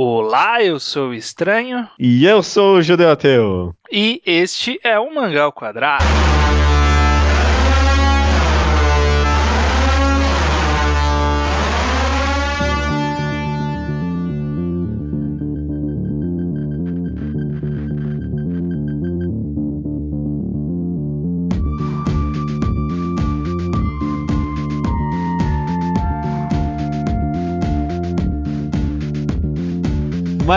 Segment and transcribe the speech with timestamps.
[0.00, 1.88] Olá, eu sou o Estranho.
[1.98, 3.74] E eu sou o Judeu Ateu.
[3.90, 6.04] E este é o Mangal Quadrado.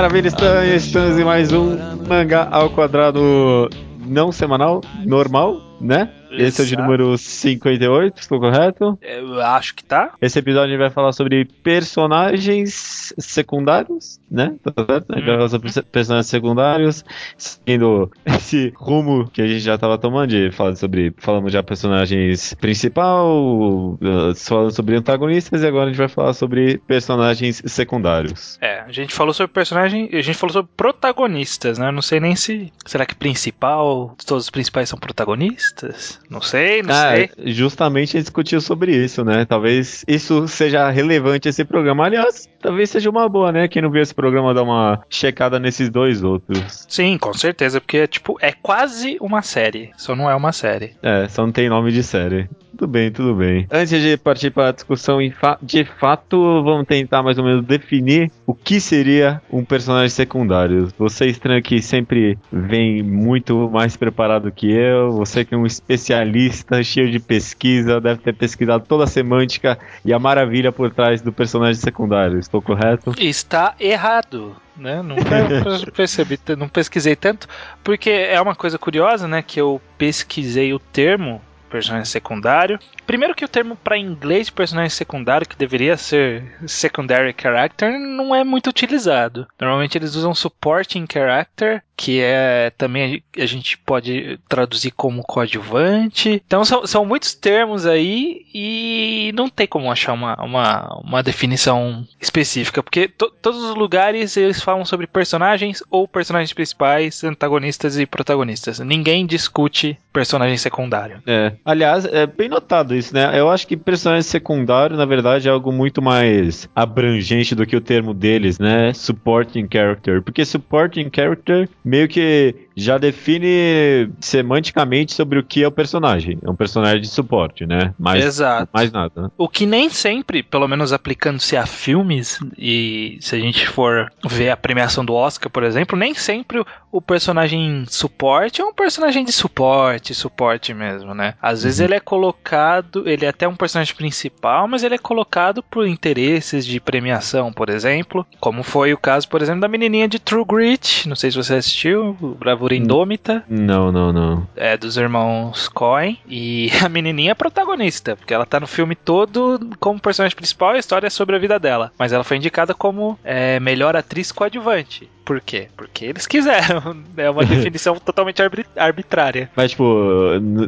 [0.01, 1.77] Maravilha, estamos, em mais um
[2.09, 3.69] mangá ao quadrado
[4.03, 6.09] não semanal, normal, né?
[6.31, 8.97] Esse é o de número 58, estou correto?
[9.01, 10.13] Eu acho que tá.
[10.21, 14.55] Esse episódio a gente vai falar sobre personagens secundários, né?
[14.63, 15.13] Tá certo?
[15.13, 17.05] A gente vai falar sobre personagens secundários,
[17.37, 21.13] seguindo esse rumo que a gente já estava tomando de falar sobre.
[21.17, 23.97] Falamos já personagens principal,
[24.35, 28.57] falando sobre antagonistas, e agora a gente vai falar sobre personagens secundários.
[28.61, 30.09] É, a gente falou sobre personagem.
[30.13, 31.91] A gente falou sobre protagonistas, né?
[31.91, 32.71] Não sei nem se.
[32.85, 34.15] Será que principal?
[34.25, 36.20] Todos os principais são protagonistas?
[36.29, 37.29] Não sei, não ah, sei.
[37.47, 39.45] Justamente a gente discutiu sobre isso, né?
[39.45, 42.05] Talvez isso seja relevante esse programa.
[42.05, 43.67] Aliás, talvez seja uma boa, né?
[43.67, 46.85] Quem não viu esse programa dar uma checada nesses dois outros.
[46.87, 50.95] Sim, com certeza, porque tipo, é quase uma série, só não é uma série.
[51.01, 52.49] É, só não tem nome de série.
[52.81, 53.67] Tudo bem, tudo bem.
[53.69, 55.19] Antes de partir para a discussão
[55.61, 60.91] de fato, vamos tentar mais ou menos definir o que seria um personagem secundário.
[60.97, 66.81] Você estranho que sempre vem muito mais preparado que eu, você que é um especialista
[66.81, 71.31] cheio de pesquisa, deve ter pesquisado toda a semântica e a maravilha por trás do
[71.31, 72.39] personagem secundário.
[72.39, 73.13] Estou correto?
[73.19, 75.03] Está errado né?
[75.03, 75.21] Nunca
[75.95, 77.47] percebi, não pesquisei tanto,
[77.83, 79.43] porque é uma coisa curiosa, né?
[79.43, 81.39] Que eu pesquisei o termo
[81.71, 82.79] personagem secundário.
[83.07, 88.43] Primeiro que o termo para inglês personagem secundário, que deveria ser secondary character, não é
[88.43, 89.47] muito utilizado.
[89.59, 96.41] Normalmente eles usam supporting character, que é também a gente pode traduzir como coadjuvante.
[96.47, 102.03] Então são, são muitos termos aí e não tem como achar uma, uma, uma definição
[102.19, 108.07] específica, porque to, todos os lugares eles falam sobre personagens ou personagens principais, antagonistas e
[108.07, 108.79] protagonistas.
[108.79, 111.21] Ninguém discute personagem secundário.
[111.27, 111.53] É.
[111.63, 113.39] Aliás, é bem notado isso, né?
[113.39, 117.81] Eu acho que personagem secundário, na verdade, é algo muito mais abrangente do que o
[117.81, 118.91] termo deles, né?
[118.91, 120.21] Supporting character.
[120.23, 126.37] Porque supporting character meio que já define semanticamente sobre o que é o personagem.
[126.41, 127.93] É um personagem de suporte, né?
[127.99, 128.69] Mais, Exato.
[128.73, 129.23] Mais nada.
[129.23, 129.29] Né?
[129.37, 134.49] O que nem sempre, pelo menos aplicando-se a filmes, e se a gente for ver
[134.49, 139.31] a premiação do Oscar, por exemplo, nem sempre o personagem suporte é um personagem de
[139.31, 141.35] suporte, suporte mesmo, né?
[141.41, 141.85] Às vezes uhum.
[141.85, 146.65] ele é colocado, ele é até um personagem principal, mas ele é colocado por interesses
[146.65, 151.07] de premiação, por exemplo, como foi o caso, por exemplo, da menininha de True Grit,
[151.07, 153.43] não sei se você assistiu, o Bravura Indômita.
[153.49, 154.47] Não, não, não.
[154.55, 156.19] É dos irmãos Coen.
[156.27, 160.77] E a menininha é protagonista, porque ela tá no filme todo como personagem principal e
[160.77, 161.91] a história é sobre a vida dela.
[161.97, 165.09] Mas ela foi indicada como é, melhor atriz coadjuvante.
[165.23, 165.67] Por quê?
[165.75, 167.01] Porque eles quiseram.
[167.17, 168.41] É uma definição totalmente
[168.75, 169.49] arbitrária.
[169.55, 169.83] Mas, tipo,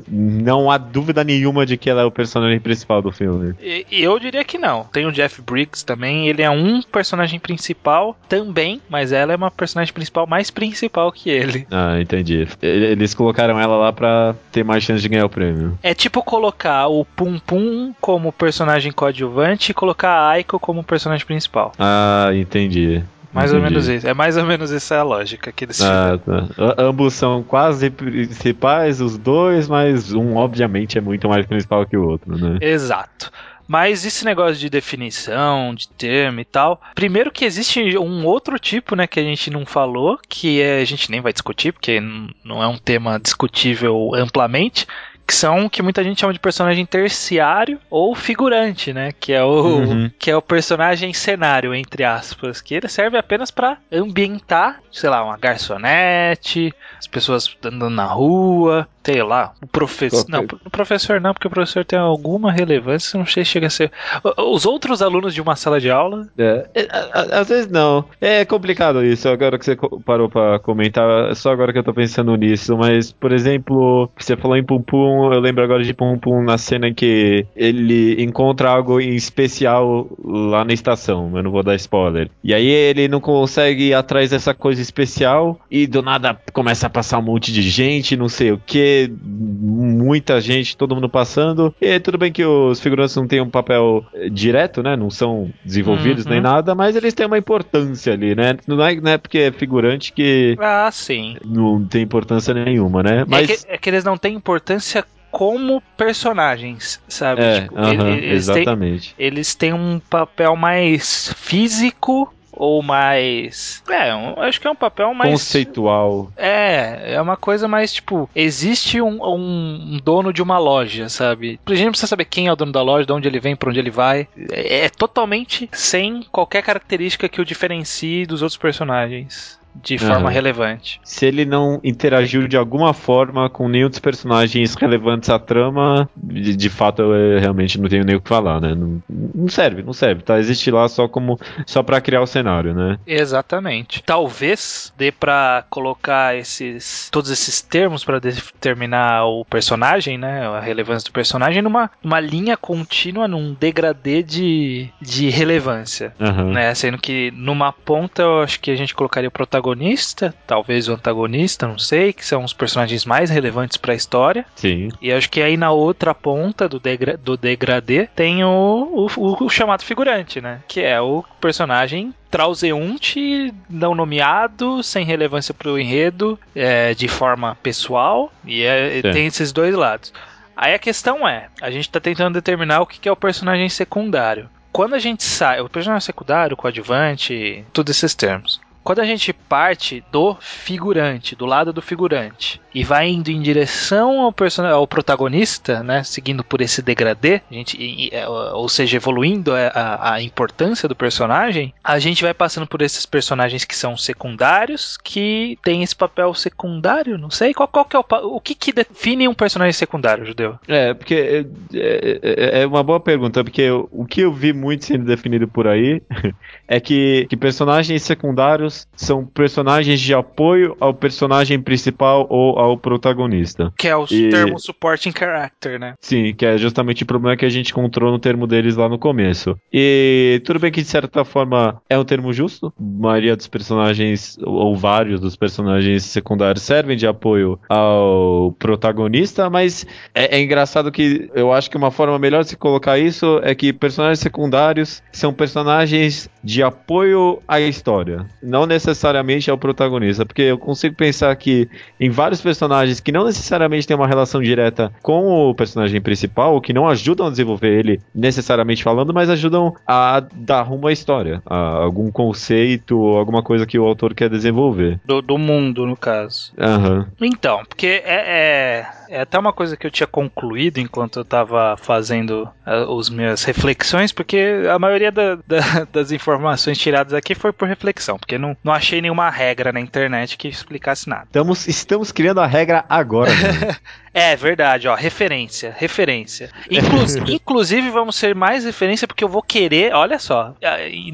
[0.07, 3.55] não há dúvida nenhuma de que ela é o personagem principal do filme.
[3.61, 4.83] E, eu diria que não.
[4.85, 9.49] Tem o Jeff Briggs também, ele é um personagem principal também, mas ela é uma
[9.49, 11.65] personagem principal mais principal que ele.
[11.71, 12.47] Ah, entendi.
[12.61, 15.77] Eles colocaram ela lá pra ter mais chance de ganhar o prêmio.
[15.81, 21.25] É tipo colocar o Pum Pum como personagem coadjuvante e colocar a Aiko como personagem
[21.25, 21.71] principal.
[21.79, 23.03] Ah, entendi.
[23.33, 23.65] Mais Entendi.
[23.65, 24.07] ou menos isso.
[24.07, 26.47] É mais ou menos essa a lógica que eles ah, tá.
[26.77, 32.07] Ambos são quase principais, os dois, mas um, obviamente, é muito mais principal que o
[32.07, 32.59] outro, né?
[32.61, 33.31] Exato.
[33.67, 38.95] Mas esse negócio de definição, de termo e tal, primeiro que existe um outro tipo,
[38.95, 41.99] né, que a gente não falou, que é, a gente nem vai discutir, porque
[42.43, 44.85] não é um tema discutível amplamente,
[45.33, 49.11] que são que muita gente chama de personagem terciário ou figurante, né?
[49.19, 50.11] Que é o uhum.
[50.19, 55.23] que é o personagem cenário entre aspas, que ele serve apenas para ambientar, sei lá,
[55.23, 60.25] uma garçonete, as pessoas andando na rua, sei lá, o professor.
[60.29, 63.69] Não, o professor não, porque o professor tem alguma relevância, não sei se chega a
[63.69, 63.91] ser.
[64.37, 66.27] Os outros alunos de uma sala de aula.
[66.37, 68.05] É, é, às vezes não.
[68.21, 72.35] É complicado isso, agora que você parou pra comentar, só agora que eu tô pensando
[72.35, 76.41] nisso, mas, por exemplo, você falou em Pum Pum, eu lembro agora de Pum Pum
[76.41, 81.63] na cena em que ele encontra algo em especial lá na estação, eu não vou
[81.63, 82.29] dar spoiler.
[82.43, 86.89] E aí ele não consegue ir atrás dessa coisa especial e do nada começa a
[86.89, 91.73] passar um monte de gente, não sei o que muita gente, todo mundo passando.
[91.79, 94.95] E tudo bem que os figurantes não têm um papel eh, direto, né?
[94.95, 96.31] Não são desenvolvidos uhum.
[96.31, 98.57] nem nada, mas eles têm uma importância ali, né?
[98.67, 100.55] Não é, não é porque é figurante que.
[100.59, 101.35] Ah, sim.
[101.45, 103.25] Não tem importância nenhuma, né?
[103.27, 103.49] Mas...
[103.49, 107.41] É, que, é que eles não têm importância como personagens, sabe?
[107.41, 109.15] É, tipo, uh -huh, eles exatamente.
[109.15, 113.83] Têm, eles têm um papel mais físico ou mais.
[113.89, 115.31] É, um, acho que é um papel mais.
[115.31, 116.31] Conceitual.
[116.37, 118.29] É, é uma coisa mais tipo.
[118.35, 121.59] Existe um, um, dono de uma loja, sabe?
[121.65, 123.69] A gente precisa saber quem é o dono da loja, de onde ele vem, para
[123.69, 124.27] onde ele vai.
[124.51, 130.33] É, é totalmente sem qualquer característica que o diferencie dos outros personagens de forma uhum.
[130.33, 130.99] relevante.
[131.03, 136.55] Se ele não interagiu de alguma forma com nenhum dos personagens relevantes à trama, de,
[136.55, 138.75] de fato eu realmente não tenho nem o que falar, né?
[138.75, 140.21] Não, não serve, não serve.
[140.21, 142.97] Tá, existe lá só como só para criar o cenário, né?
[143.05, 144.03] Exatamente.
[144.03, 150.47] Talvez dê para colocar esses todos esses termos para determinar o personagem, né?
[150.47, 156.51] A relevância do personagem numa uma linha contínua, num degradê de, de relevância, uhum.
[156.51, 156.73] né?
[156.75, 160.93] Sendo que numa ponta eu acho que a gente colocaria o protagonista protagonista, talvez o
[160.93, 164.45] antagonista, não sei, que são os personagens mais relevantes para a história.
[164.55, 164.89] Sim.
[165.01, 169.49] E acho que aí na outra ponta do, degra do degradê tem o, o, o
[169.49, 170.59] chamado figurante, né?
[170.67, 177.55] Que é o personagem trauseunte, não nomeado, sem relevância para o enredo, é, de forma
[177.63, 180.11] pessoal, e é, tem esses dois lados.
[180.57, 184.49] Aí a questão é, a gente está tentando determinar o que é o personagem secundário.
[184.71, 188.59] Quando a gente sai, o personagem secundário, coadjuvante, todos esses termos.
[188.83, 194.21] Quando a gente parte do figurante, do lado do figurante, e vai indo em direção
[194.21, 199.53] ao, person ao protagonista, né, seguindo por esse degradê, a gente, é, ou seja, evoluindo
[199.53, 204.97] a, a, importância do personagem, a gente vai passando por esses personagens que são secundários,
[204.97, 208.05] que tem esse papel secundário, não sei, qual, qual que é o,
[208.35, 210.59] o que, que define um personagem secundário, Judeu?
[210.67, 215.05] É, porque é, é, é uma boa pergunta, porque o que eu vi muito sendo
[215.05, 216.01] definido por aí
[216.67, 223.71] é que, que personagens secundários são personagens de apoio ao personagem principal ou ao protagonista.
[223.77, 224.29] Que é o e...
[224.29, 225.93] termo supporting character, né?
[225.99, 228.99] Sim, que é justamente o problema que a gente encontrou no termo deles lá no
[228.99, 229.57] começo.
[229.71, 232.73] E tudo bem que de certa forma é um termo justo.
[232.79, 239.85] A maioria dos personagens, ou vários dos personagens secundários, servem de apoio ao protagonista, mas
[240.13, 243.53] é, é engraçado que eu acho que uma forma melhor de se colocar isso é
[243.55, 248.25] que personagens secundários são personagens de apoio à história.
[248.41, 251.69] Não não necessariamente é o protagonista, porque eu consigo pensar que
[251.99, 256.73] em vários personagens que não necessariamente têm uma relação direta com o personagem principal, que
[256.73, 261.83] não ajudam a desenvolver ele necessariamente falando, mas ajudam a dar rumo à história, a
[261.83, 264.99] algum conceito, alguma coisa que o autor quer desenvolver.
[265.05, 266.53] Do, do mundo, no caso.
[266.57, 267.05] Uhum.
[267.21, 271.77] Então, porque é, é, é, até uma coisa que eu tinha concluído enquanto eu estava
[271.77, 275.59] fazendo uh, as minhas reflexões, porque a maioria da, da,
[275.93, 280.35] das informações tiradas aqui foi por reflexão, porque não, não achei nenhuma regra na internet
[280.35, 281.25] que explicasse nada.
[281.25, 283.29] Estamos, estamos criando a regra agora.
[284.11, 286.49] é verdade, ó, referência, referência.
[286.67, 290.55] Inclu inclusive, vamos ser mais referência porque eu vou querer, olha só,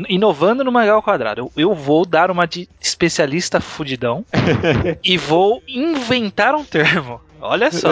[0.08, 4.24] inovando no Magal Quadrado, eu, eu vou dar uma de especialista fudidão
[5.04, 7.20] e vou inventar um termo.
[7.42, 7.90] Olha só.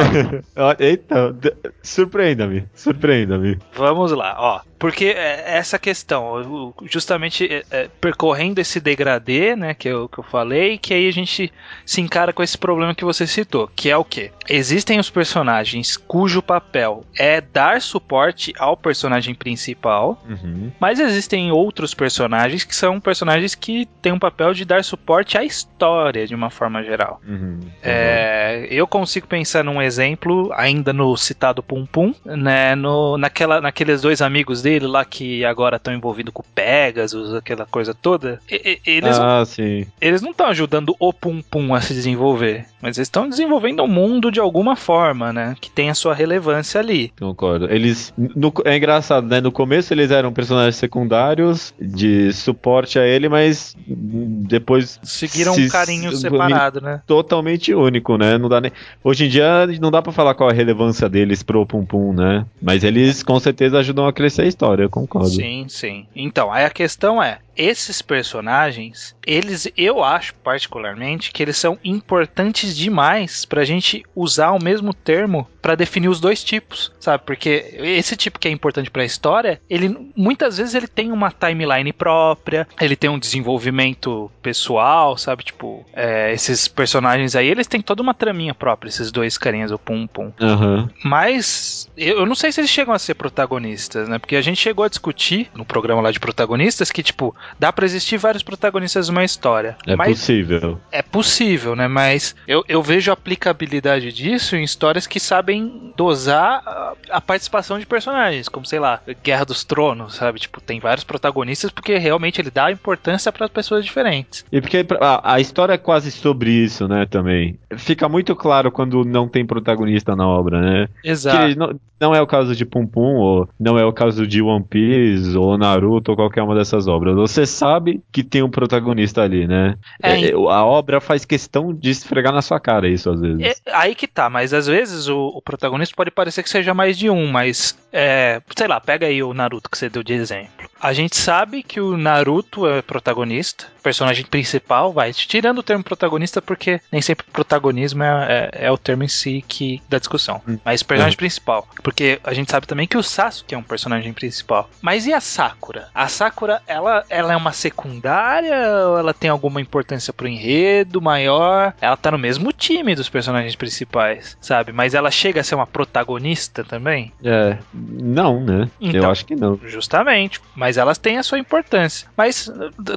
[0.79, 1.35] Eita,
[1.81, 3.57] surpreenda-me, surpreenda-me.
[3.73, 4.61] Vamos lá, ó.
[4.79, 10.23] Porque é, essa questão, justamente é, é, percorrendo esse degradê, né, que eu, que eu
[10.23, 11.51] falei, que aí a gente
[11.83, 14.31] se encara com esse problema que você citou, que é o que?
[14.47, 20.71] Existem os personagens cujo papel é dar suporte ao personagem principal, uhum.
[20.79, 25.43] mas existem outros personagens que são personagens que têm um papel de dar suporte à
[25.43, 27.19] história de uma forma geral.
[27.27, 27.59] Uhum.
[27.81, 34.01] É, eu consigo pensar num exemplo, ainda no citado Pum Pum, né, no, naquela, naqueles
[34.01, 39.39] dois amigos dele lá que agora estão envolvidos com Pegasus, aquela coisa toda, eles, ah,
[39.39, 39.85] não, sim.
[39.99, 43.87] eles não estão ajudando o Pum Pum a se desenvolver, mas eles estão desenvolvendo o
[43.87, 45.55] mundo de alguma forma, né?
[45.59, 47.11] Que tem a sua relevância ali.
[47.19, 47.71] Concordo.
[47.71, 48.13] Eles.
[48.17, 49.41] No, é engraçado, né?
[49.41, 54.99] No começo eles eram personagens secundários de suporte a ele, mas depois.
[55.03, 57.01] Seguiram se, um carinho separado, né?
[57.07, 58.37] Totalmente único, né?
[58.37, 58.71] Não dá nem,
[59.03, 62.45] hoje em não dá para falar qual a relevância deles pro Pum Pum, né?
[62.61, 65.29] Mas eles com certeza ajudam a crescer a história, eu concordo.
[65.29, 66.05] Sim, sim.
[66.15, 72.77] Então, aí a questão é: esses personagens, eles, eu acho particularmente que eles são importantes
[72.77, 77.23] demais pra gente usar o mesmo termo para definir os dois tipos, sabe?
[77.25, 81.31] Porque esse tipo que é importante para a história, ele muitas vezes ele tem uma
[81.31, 85.43] timeline própria, ele tem um desenvolvimento pessoal, sabe?
[85.43, 89.79] Tipo, é, esses personagens aí, eles têm toda uma traminha própria, esses dois carinhas, o
[89.79, 90.31] Pum Pum.
[90.39, 90.89] Aham.
[91.03, 94.19] Mas eu não sei se eles chegam a ser protagonistas, né?
[94.19, 97.85] Porque a gente chegou a discutir no programa lá de protagonistas que, tipo, dá pra
[97.85, 99.77] existir vários protagonistas numa história.
[99.85, 100.79] É mas possível.
[100.91, 101.87] é possível, né?
[101.87, 107.79] Mas eu, eu vejo a aplicabilidade disso em histórias que sabem dosar a, a participação
[107.79, 110.39] de personagens, como sei lá, Guerra dos Tronos, sabe?
[110.39, 114.45] Tipo, tem vários protagonistas porque realmente ele dá importância para pessoas diferentes.
[114.51, 117.57] E porque a, a história é quase sobre isso, né, também.
[117.77, 120.87] Fica muito claro quando não tem protagonista na obra, né?
[121.03, 121.47] Exato.
[121.47, 124.41] Que não, não é o caso de Pum Pum, ou não é o caso de
[124.41, 127.17] One Piece, ou Naruto, ou qualquer uma dessas obras.
[127.37, 129.75] Você sabe que tem um protagonista ali, né?
[130.01, 133.39] É, É, a obra faz questão de esfregar na sua cara isso, às vezes.
[133.41, 136.97] É, aí que tá, mas às vezes o, o protagonista pode parecer que seja mais
[136.97, 140.67] de um, mas é, sei lá, pega aí o Naruto que você deu de exemplo.
[140.79, 146.41] A gente sabe que o Naruto é protagonista, personagem principal, vai tirando o termo protagonista
[146.41, 150.57] porque nem sempre protagonismo é, é, é o termo em si que da discussão, Hum.
[150.63, 154.69] mas personagem principal, porque a gente sabe também que o Sasuke é um personagem principal.
[154.81, 155.89] Mas e a Sakura?
[155.95, 158.55] A Sakura, ela, ela é uma secundária
[158.87, 161.73] ou ela tem alguma importância pro enredo maior?
[161.81, 164.71] Ela tá no mesmo time dos personagens principais, sabe?
[164.71, 167.11] Mas ela chega a ser uma protagonista também?
[167.23, 168.69] É, não, né?
[168.79, 169.01] Então.
[169.03, 169.59] Eu acho que não.
[169.65, 172.07] Justamente, mas elas têm a sua importância.
[172.15, 172.45] Mas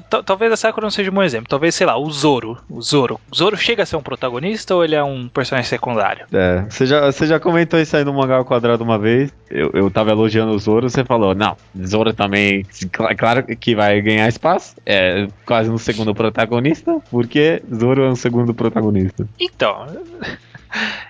[0.09, 1.49] t- talvez a Sakura não seja um bom exemplo.
[1.49, 2.59] Talvez, sei lá, o Zoro.
[2.69, 3.21] O Zoro.
[3.31, 6.27] O Zoro chega a ser um protagonista ou ele é um personagem secundário?
[6.33, 9.33] É, você já, você já comentou isso aí no Mangá ao Quadrado uma vez.
[9.51, 14.01] Eu, eu tava elogiando o Zoro, você falou, não, Zoro também, cl- claro que vai
[14.01, 14.77] ganhar espaço.
[14.85, 19.27] É quase um segundo protagonista, porque Zoro é um segundo protagonista.
[19.39, 19.87] Então.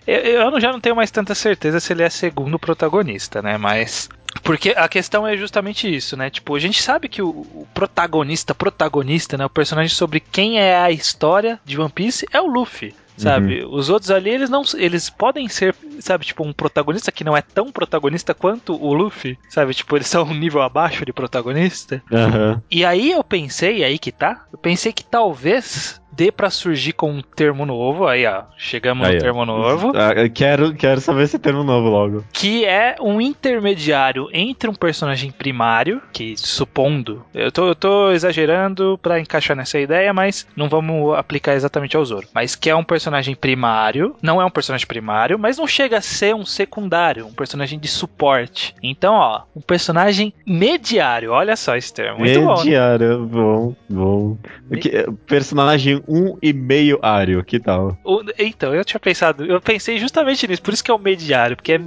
[0.07, 3.59] Eu, já não tenho mais tanta certeza se ele é segundo protagonista, né?
[3.59, 4.09] Mas.
[4.43, 6.31] Porque a questão é justamente isso, né?
[6.31, 9.45] Tipo, a gente sabe que o, o protagonista, protagonista, né?
[9.45, 12.95] O personagem sobre quem é a história de One Piece é o Luffy.
[13.17, 13.65] Sabe?
[13.65, 14.63] Os outros ali, eles não.
[14.77, 19.39] Eles podem ser, sabe, tipo, um protagonista que não é tão protagonista quanto o Luffy.
[19.49, 19.75] Sabe?
[19.75, 22.03] Tipo, eles são um nível abaixo de protagonista.
[22.11, 22.63] Aham.
[22.71, 27.11] E aí eu pensei, aí que tá, eu pensei que talvez dê pra surgir com
[27.11, 29.21] um termo novo, aí ó, chegamos Aí, no ó.
[29.23, 32.25] termo novo, Ah, quero, quero saber esse termo novo logo.
[32.33, 38.99] que é um intermediário entre um personagem primário, que supondo, eu tô, eu tô exagerando
[39.03, 42.85] pra encaixar nessa ideia, mas não vamos aplicar exatamente ao Zoro, mas que é um
[42.85, 47.33] personagem primário, não é um personagem primário, mas não chega a ser um secundário, um
[47.33, 48.75] personagem de suporte.
[48.83, 52.55] Então, ó, um personagem mediário, olha só esse termo, muito bom.
[52.57, 52.65] né?
[52.65, 54.37] Mediário, bom, bom.
[54.81, 57.97] Que- personagem um e meio ário, que tal?
[58.05, 61.57] O- então, eu tinha pensado, eu pensei justamente nisso, por isso que é o mediário,
[61.57, 61.81] porque é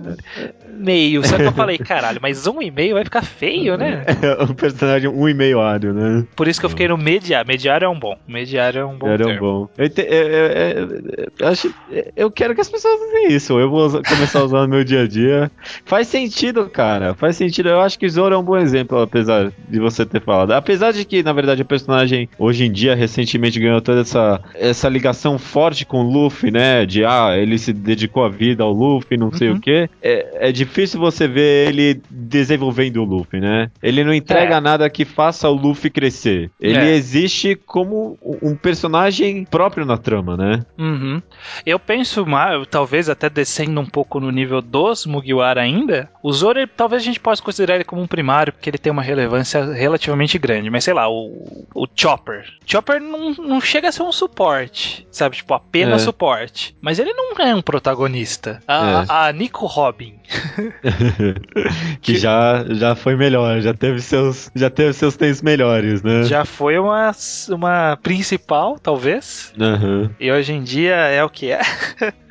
[0.72, 1.25] meio.
[1.25, 4.05] Só que eu falei, caralho, mas um e meio vai ficar feio, né?
[4.50, 6.25] um personagem um e meio ário, né?
[6.36, 7.48] Por isso que eu fiquei no mediário.
[7.48, 8.17] Mediário é um bom.
[8.27, 9.08] Mediário é um bom.
[9.08, 9.39] Era um termo.
[9.41, 9.70] bom.
[9.77, 11.74] Eu, te- eu- eu- acho-
[12.15, 13.60] eu quero que as pessoas usem isso.
[13.60, 15.51] Eu vou começar a usar no meu dia a dia.
[15.86, 17.13] Faz sentido, cara.
[17.13, 17.70] Faz sentido.
[17.70, 20.51] Eu acho que Zoro é um bom exemplo, apesar de você ter falado.
[20.51, 24.88] Apesar de que, na verdade, o personagem hoje em dia recentemente ganhou toda essa, essa
[24.88, 26.86] ligação forte com o Luffy, né?
[26.86, 29.55] De ah, ele se dedicou a vida ao Luffy, não sei Uhum.
[29.57, 29.89] o que.
[30.01, 33.69] É, é difícil você ver ele desenvolvendo o Luffy, né?
[33.81, 34.60] Ele não entrega É.
[34.62, 36.51] nada que faça o Luffy crescer.
[36.60, 36.95] Ele É.
[36.95, 40.62] existe como um personagem próprio na trama, né?
[40.77, 41.22] Uhum.
[41.65, 42.25] Eu penso,
[42.69, 47.05] talvez até descendo um pouco no nível dos Mugiwara ainda, o Zoro, ele- talvez a
[47.05, 50.69] gente possa considerar ele como um primário, porque ele tem uma relevância relativamente grande.
[50.69, 52.43] Mas sei lá, o, o Chopper.
[52.65, 55.35] Chopper não, não chega a ser um suporte, sabe?
[55.38, 56.05] Tipo, apenas É.
[56.05, 56.75] suporte.
[56.81, 58.59] Mas ele não é um protagonista.
[58.67, 59.27] A, É.
[59.29, 60.15] a Nico Robin.
[62.01, 66.23] que já, já foi melhor, já teve seus, já teve seus tempos melhores, né?
[66.23, 67.12] Já foi uma,
[67.50, 69.53] uma principal, talvez.
[69.59, 70.09] Aham.
[70.19, 71.62] E hoje em dia é o que é.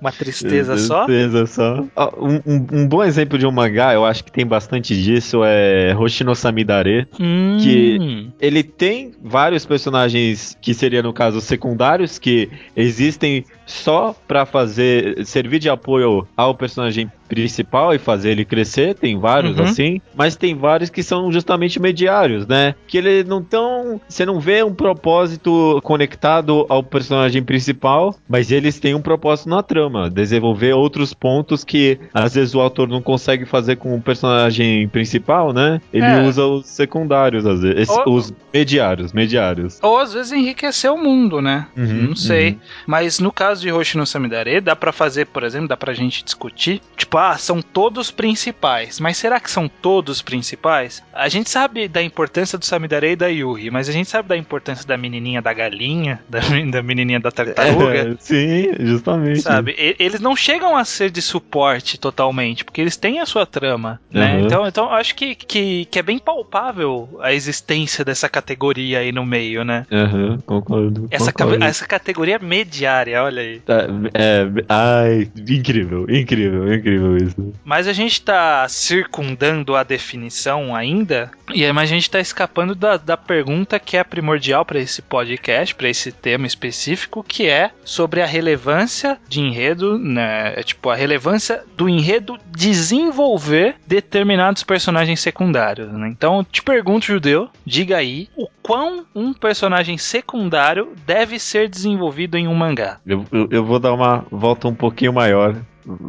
[0.00, 1.04] uma tristeza só.
[1.06, 1.84] Tristeza só.
[1.96, 5.42] Ó, um, um- um bom exemplo de um mangá, eu acho que tem bastante disso,
[5.44, 7.06] é Hoshino Samidare.
[7.18, 7.56] Hum.
[7.60, 15.24] Que- Ele tem vários personagens que seriam, no caso, secundários, que existem só pra fazer
[15.26, 19.64] servir de apoio ao personagem principal e fazer ele crescer, tem vários Uhum.
[19.64, 22.74] assim, mas tem vários que são justamente mediários, né?
[22.86, 28.78] Que ele não tão, você não vê um propósito conectado ao personagem principal, mas eles
[28.78, 33.46] têm um propósito na trama, desenvolver outros pontos que às vezes o autor não consegue
[33.46, 35.80] fazer com o personagem principal, né?
[35.92, 36.22] Ele É.
[36.28, 39.78] usa os secundários, às vezes, Ou- os mediários, mediários.
[39.82, 41.66] Ou às vezes enriquecer o mundo, né?
[41.76, 42.50] Uhum, não sei.
[42.50, 42.58] uhum.
[42.86, 46.80] Mas no caso de Hoshino Samidare, dá pra fazer, por exemplo, dá pra gente discutir.
[46.96, 48.98] Tipo, ah, são todos principais.
[49.00, 51.02] Mas será que são todos principais?
[51.12, 54.36] A gente sabe da importância do Samidare e da Yuri, mas a gente sabe da
[54.36, 58.10] importância da menininha da galinha, da, da menininha da tartaruga.
[58.12, 59.40] É, sim, justamente.
[59.42, 63.46] Sabe, E- eles não chegam a ser de suporte totalmente, porque eles têm a sua
[63.46, 64.34] trama, né?
[64.36, 64.46] Uhum.
[64.46, 69.12] Então, então eu acho que, que, que é bem palpável a existência dessa categoria aí
[69.12, 69.86] no meio, né?
[69.90, 71.06] Aham, concordo.
[71.10, 71.64] Essa, ca- concordo.
[71.64, 73.62] essa categoria mediária, olha aí.
[73.68, 77.52] É, é, ai, incrível, incrível, incrível isso.
[77.64, 82.74] Mas a gente tá circundando a definição ainda, e aí, mas a gente tá escapando
[82.74, 87.70] da, da pergunta que é primordial para esse podcast, para esse tema específico, que é
[87.84, 90.54] sobre a relevância de enredo, né?
[90.56, 96.08] É Tipo, a relevância do enredo desenvolver determinados personagens secundários, né?
[96.08, 98.28] Então, te pergunto, Judeu, diga aí,
[98.64, 102.98] quão um personagem secundário deve ser desenvolvido em um mangá?
[103.06, 105.54] Eu, eu, eu vou dar uma volta um pouquinho maior.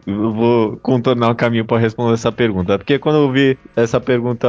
[0.08, 2.78] Eu vou contornar o caminho para responder essa pergunta.
[2.78, 4.48] Porque quando eu vi essa pergunta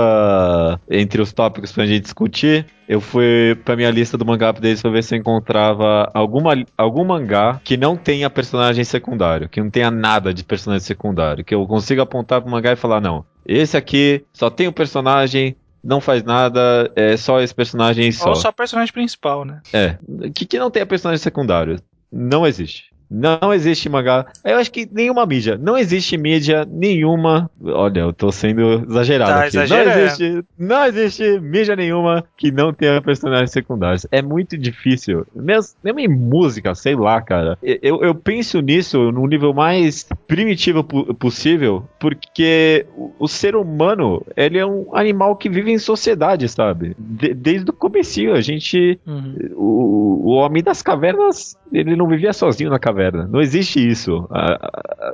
[0.88, 4.90] entre os tópicos pra gente discutir, eu fui pra minha lista do mangá updates pra
[4.92, 9.90] ver se eu encontrava alguma, algum mangá que não tenha personagem secundário, que não tenha
[9.90, 14.24] nada de personagem secundário, que eu consiga apontar pro mangá e falar, não, esse aqui
[14.32, 18.30] só tem o personagem, não faz nada, é só esse personagem só.
[18.30, 19.60] Ou só personagem principal, né?
[19.72, 19.98] É,
[20.34, 21.80] que, que não tenha personagem secundário.
[22.10, 22.90] Não existe.
[23.10, 24.26] Não existe mangá.
[24.44, 25.56] Eu acho que nenhuma mídia.
[25.56, 27.50] Não existe mídia nenhuma.
[27.62, 29.56] Olha, eu tô sendo exagerado Tá aqui.
[29.56, 34.06] Não existe, não existe mídia nenhuma que não tenha personagens secundários.
[34.10, 35.26] É muito difícil.
[35.34, 37.56] Mesmo, mesmo em música, sei lá, cara.
[37.62, 44.24] Eu, eu penso nisso no nível mais primitivo po- possível, porque o, o ser humano,
[44.36, 46.94] ele é um animal que vive em sociedade, sabe?
[46.98, 49.36] De- desde o comecinho, a gente Uhum.
[49.54, 52.95] o, o homem das cavernas, ele não vivia sozinho na caverna.
[53.30, 54.28] Não existe isso.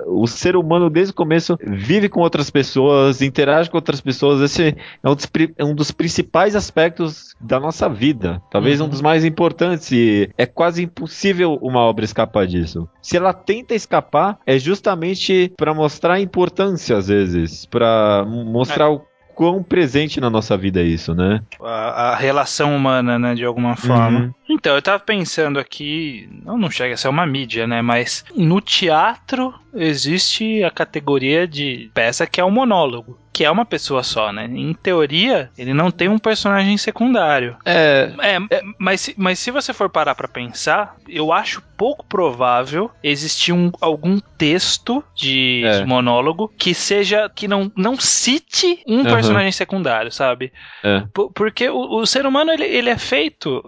[0.07, 4.41] O ser humano, desde o começo, vive com outras pessoas, interage com outras pessoas.
[4.41, 8.41] Esse é um dos, é um dos principais aspectos da nossa vida.
[8.51, 8.87] Talvez Uhum.
[8.87, 9.91] um dos mais importantes.
[9.93, 12.89] E é quase impossível uma obra escapar disso.
[13.01, 17.67] Se ela tenta escapar, é justamente para mostrar a importância, às vezes.
[17.67, 19.03] para mostrar o
[19.35, 21.41] quão presente na nossa vida é isso, né?
[21.63, 24.21] a, a relação humana, né, de alguma forma.
[24.21, 24.33] Uhum.
[24.53, 28.61] Então, eu tava pensando aqui, não, não chega a ser uma mídia, né, mas no
[28.61, 34.31] teatro existe a categoria de peça que é o monólogo, que é uma pessoa só,
[34.31, 34.45] né?
[34.45, 37.57] Em teoria, ele não tem um personagem secundário.
[37.65, 38.39] É, É,
[38.79, 43.73] mas, se- mas se você for parar pra pensar, eu acho pouco provável existir um,
[43.81, 45.85] algum texto de É.
[45.87, 49.11] monólogo que seja que não, não cite um Aham.
[49.11, 50.53] personagem secundário, sabe?
[50.85, 51.01] é.
[51.01, 53.63] P- Porque o, o ser humano ele, ele é feito.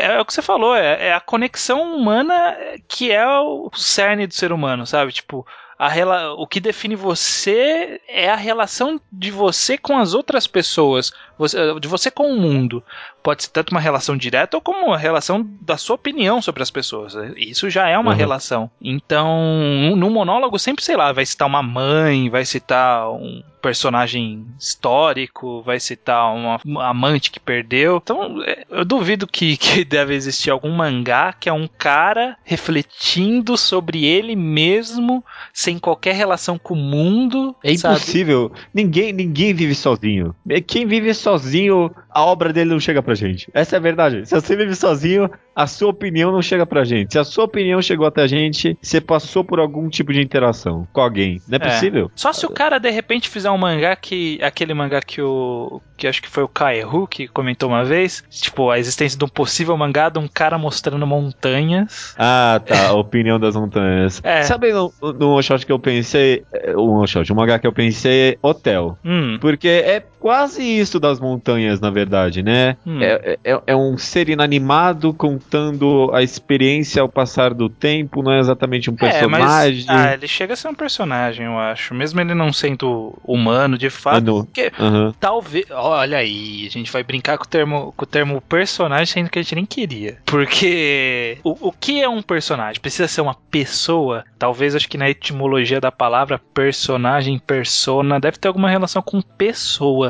[0.00, 2.56] É, é o que você falou, é, é a conexão humana
[2.88, 5.12] que é o cerne do ser humano, sabe?
[5.12, 5.46] Tipo,
[5.78, 11.10] a rela, o que define você é a relação de você com as outras pessoas,
[11.38, 12.84] você- de você com o mundo.
[13.22, 16.70] Pode ser tanto uma relação direta ou como uma relação da sua opinião sobre as
[16.70, 17.14] pessoas.
[17.36, 18.16] Isso já é uma Uhum.
[18.16, 18.70] relação.
[18.80, 25.62] Então, no monólogo, sempre, sei lá, vai citar uma mãe, vai citar um personagem histórico,
[25.62, 28.00] vai citar uma, uma amante que perdeu.
[28.02, 33.56] Então, é, eu duvido que, que deve existir algum mangá que é um cara refletindo
[33.56, 37.54] sobre ele mesmo, sem qualquer relação com o mundo.
[37.62, 37.94] É sabe?
[37.96, 38.52] impossível.
[38.72, 40.34] Ninguém, ninguém vive sozinho.
[40.48, 43.48] É, Quem vive sozinho, a obra dele não chega pra gente.
[43.52, 44.26] Essa é a verdade.
[44.26, 47.12] Se você vive sozinho, a sua opinião não chega pra gente.
[47.12, 50.86] Se a sua opinião chegou até a gente, você passou por algum tipo de interação
[50.92, 51.40] com alguém.
[51.48, 51.70] Não é, É.
[51.72, 52.10] possível?
[52.14, 54.38] Só se o cara de repente fizer um mangá que.
[54.42, 55.80] aquele mangá que o.
[55.96, 58.24] que acho que foi o Kaeru que comentou uma vez.
[58.30, 62.14] Tipo, a existência de um possível mangá de um cara mostrando montanhas.
[62.18, 62.88] Ah, tá.
[62.88, 64.20] A opinião das montanhas.
[64.24, 64.42] É.
[64.42, 66.44] Sabe no, no shot que eu pensei?
[66.52, 68.98] é, Um one shot, um mangá que eu pensei, Hotel.
[69.04, 69.38] Hum.
[69.40, 72.76] Porque é quase isso das montanhas, na verdade, né?
[72.86, 73.00] Hum.
[73.02, 78.38] É, é- é um ser inanimado contando a experiência ao passar do tempo, não é
[78.38, 79.10] exatamente um É, mas.
[79.10, 79.84] personagem.
[79.88, 81.94] Ah, ele chega a ser um personagem, eu acho.
[81.94, 84.24] Mesmo ele não sendo humano, de fato.
[84.24, 84.44] Não.
[84.44, 85.14] Porque Aham.
[85.18, 85.66] talvez.
[85.70, 89.38] Olha aí, a gente vai brincar com o termo, com o termo personagem, sendo que
[89.38, 90.18] a gente nem queria.
[90.26, 91.38] Porque.
[91.42, 92.80] O, o que é um personagem?
[92.80, 94.24] Precisa ser uma pessoa?
[94.38, 100.09] Talvez, acho que na etimologia da palavra personagem, persona, deve ter alguma relação com pessoa.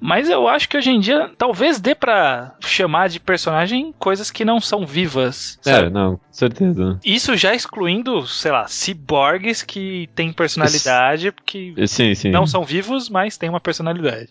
[0.00, 4.44] Mas eu acho que hoje em dia talvez dê pra chamar de personagem coisas que
[4.44, 5.58] não são vivas.
[5.64, 5.90] É, Sabe?
[5.90, 6.98] não, com certeza.
[7.04, 12.30] Isso já excluindo, sei lá, ciborgues que têm personalidade, que Sim, sim.
[12.30, 14.28] não são vivos, mas têm uma personalidade.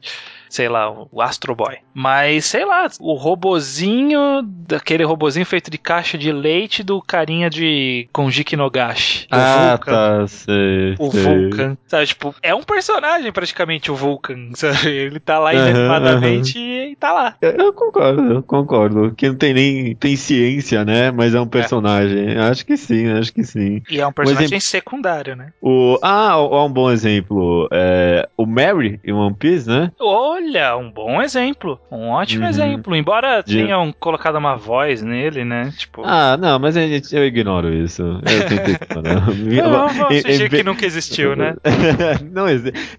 [0.50, 1.76] Sei lá, o Astro Boy.
[1.94, 8.08] Mas, sei lá, o robozinho, daquele robozinho feito de caixa de leite do carinha de
[8.14, 9.26] Konjiki Nogashi.
[9.26, 9.92] o Ah, Vulcan.
[9.92, 10.96] tá, sei.
[11.00, 11.22] O sei.
[11.24, 12.06] Vulcan, sabe?
[12.08, 14.88] Tipo, é um personagem praticamente o Vulcan, sabe?
[14.90, 17.36] Ele tá lá Inanimadamente e tá lá.
[17.42, 19.12] Eu, concordo, eu concordo.
[19.16, 19.96] Que não tem nem.
[19.96, 21.12] Tem ciência, né?
[21.12, 22.38] Mas é um personagem.
[22.38, 23.82] Acho que sim, acho que sim.
[23.90, 25.52] E é um personagem exemplo- secundário, né?
[25.62, 27.68] O, ah, ó, um bom exemplo.
[27.72, 29.92] É, o Mary em One Piece, né?
[30.00, 31.80] Olha, um bom exemplo.
[31.92, 32.50] Um ótimo Uhum.
[32.50, 32.96] exemplo.
[32.96, 35.72] Embora De- tenham colocado uma voz nele, né?
[35.78, 36.04] Tipo.
[36.06, 38.02] Ah, não, mas eu ignoro isso.
[38.04, 39.28] Eu tento ignorar.
[39.68, 41.56] Não, vamos fingir que nunca existiu, né?
[42.32, 42.46] não,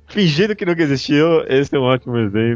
[0.06, 2.47] fingindo que nunca existiu, esse é um ótimo exemplo.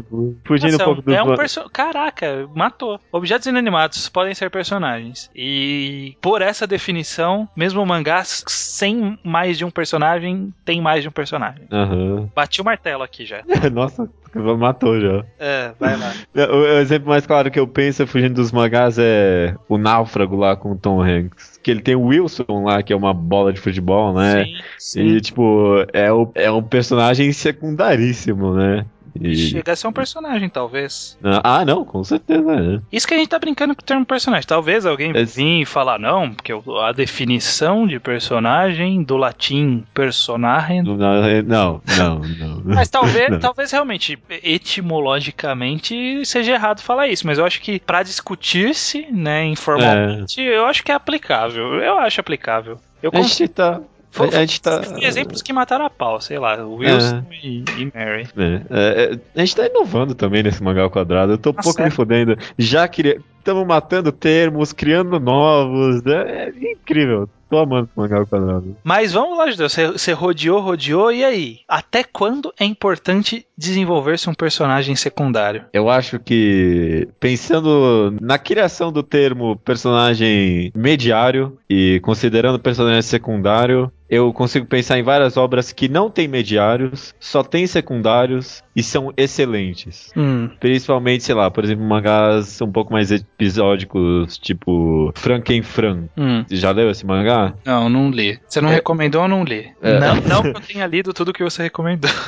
[0.43, 1.13] Fugindo Nossa, um pouco do.
[1.13, 1.69] é um perso...
[1.69, 2.99] Caraca, matou.
[3.11, 5.29] Objetos inanimados podem ser personagens.
[5.35, 11.11] E por essa definição, mesmo mangás sem mais de um personagem, tem mais de um
[11.11, 11.65] personagem.
[11.71, 12.29] Aham.
[12.35, 13.43] Bati o martelo aqui já.
[13.71, 14.09] Nossa,
[14.57, 15.25] matou já.
[15.39, 16.13] É, vai lá.
[16.35, 20.55] O, o exemplo mais claro que eu penso, fugindo dos mangás, é o Náufrago lá
[20.55, 21.59] com o Tom Hanks.
[21.61, 24.45] Que ele tem o Wilson lá, que é uma bola de futebol, né?
[24.45, 25.01] Sim, sim.
[25.01, 28.85] E, tipo, é, o, é um personagem secundaríssimo, né?
[29.19, 31.17] E- Chega a ser um personagem, talvez.
[31.43, 32.79] Ah, não, com certeza é.
[32.91, 34.47] Isso que a gente tá brincando com o termo personagem.
[34.47, 40.81] Talvez alguém vir e falar, não, porque a definição de personagem do latim personagem.
[40.83, 41.81] Não, não, não.
[42.19, 42.61] não.
[42.65, 43.39] Mas talvez, Não.
[43.39, 47.25] talvez realmente, etimologicamente, seja errado falar isso.
[47.27, 51.75] Mas eu acho que pra discutir-se, né, informalmente, eu acho que é aplicável.
[51.75, 52.79] Eu acho aplicável.
[53.01, 53.81] Eu A gente tá.
[54.13, 54.79] Foi- A gente tá.
[55.01, 58.27] Exemplos que mataram a pau, sei lá, o Wilson e, e Mary.
[58.37, 61.33] É, é, é, a gente tá inovando também nesse mangá ao quadrado.
[61.33, 61.95] Eu tô um Tá pouco me certo.
[61.95, 62.37] fodendo.
[62.57, 63.19] Já queria.
[63.39, 66.05] Estamos matando termos, criando novos.
[66.05, 67.27] É, é incrível.
[67.49, 68.75] Tô amando esse mangá ao quadrado.
[68.83, 69.67] Mas vamos lá, Judeu.
[69.69, 71.57] Você, você rodeou, rodeou, e aí?
[71.67, 75.65] Até quando é importante desenvolver-se um personagem secundário?
[75.73, 84.31] Eu acho que, pensando na criação do termo personagem mediário e considerando personagem secundário, eu
[84.33, 90.11] consigo pensar em várias obras que não têm mediários, só tem secundários e são excelentes.
[90.15, 96.05] Hum, Principalmente, sei lá, por exemplo, mangás um pouco mais episódicos, tipo Frankenfran.
[96.17, 96.43] hum.
[96.47, 97.53] Você já leu esse mangá?
[97.65, 98.39] Não, não li.
[98.47, 98.75] Você não É.
[98.75, 99.71] recomendou, eu não li.
[99.81, 99.99] É.
[99.99, 102.09] Não, não que eu tenha lido tudo que você recomendou.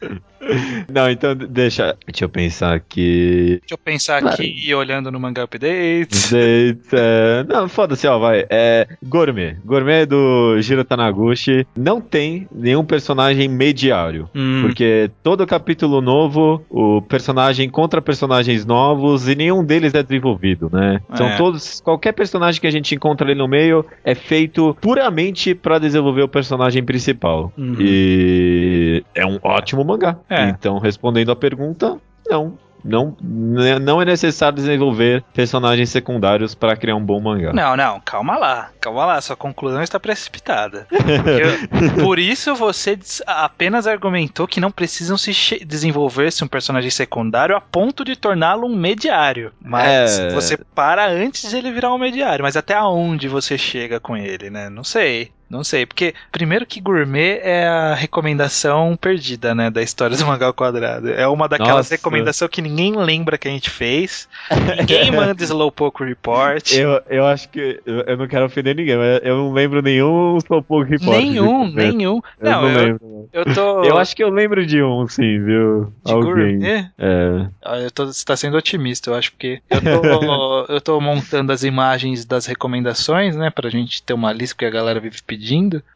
[0.92, 3.58] Não, então deixa, deixa eu pensar aqui.
[3.60, 6.30] Deixa eu pensar aqui e olhando no Manga Updates.
[6.32, 8.46] De- é, não, foda-se, ó, vai.
[8.48, 9.56] É, Gourmet.
[9.64, 14.28] Gourmet do Jiro Tanaguchi não tem nenhum personagem mediário.
[14.34, 20.70] Hum, Porque todo capítulo novo, o personagem encontra personagens novos e nenhum deles é desenvolvido,
[20.72, 21.00] né?
[21.14, 21.36] São É.
[21.36, 21.80] todos.
[21.80, 26.28] Qualquer personagem que a gente encontra ali no meio é feito puramente pra desenvolver o
[26.28, 27.52] personagem principal.
[27.56, 27.76] Uhum.
[27.80, 30.16] E é um ótimo mangá.
[30.28, 30.44] É.
[30.48, 31.96] Então, respondendo a pergunta,
[32.28, 32.58] não.
[32.84, 37.52] Não, né, não é necessário desenvolver personagens secundários pra criar um bom mangá.
[37.52, 38.70] Não, não, calma lá.
[38.80, 40.86] Calma lá, sua conclusão está precipitada.
[40.88, 45.32] Porque- por isso você apenas argumentou que não precisam se
[45.64, 49.52] desenvolver-se um personagem secundário a ponto de torná-lo um mediário.
[49.60, 50.28] Mas É.
[50.30, 52.44] você para antes de ele virar um mediário.
[52.44, 54.68] Mas até aonde você chega com ele, né?
[54.70, 55.32] Não sei.
[55.48, 60.46] Não sei, porque primeiro que gourmet é a recomendação perdida, né, da história do mangá
[60.46, 61.10] ao quadrado.
[61.10, 64.28] É uma daquelas recomendações que ninguém lembra que a gente fez.
[64.78, 66.72] Ninguém manda Slowpoke Report.
[66.72, 67.80] Eu, eu acho que.
[67.86, 71.16] Eu, eu não quero ofender ninguém, mas eu não lembro nenhum Slowpoke Report.
[71.18, 71.88] Nenhum, gourmet.
[71.92, 72.20] nenhum.
[72.40, 73.28] Eu Não, não, eu, lembro.
[73.32, 73.84] eu tô.
[73.84, 75.92] Eu acho que eu lembro de um, sim, viu?
[76.04, 76.58] de Alguém.
[76.58, 76.90] gourmet.
[76.98, 77.46] É.
[77.64, 81.52] Ah, Eu tô, você tá sendo otimista, eu acho, porque eu tô, eu tô montando
[81.52, 85.37] as imagens das recomendações, né, pra gente ter uma lista que a galera vive pedindo.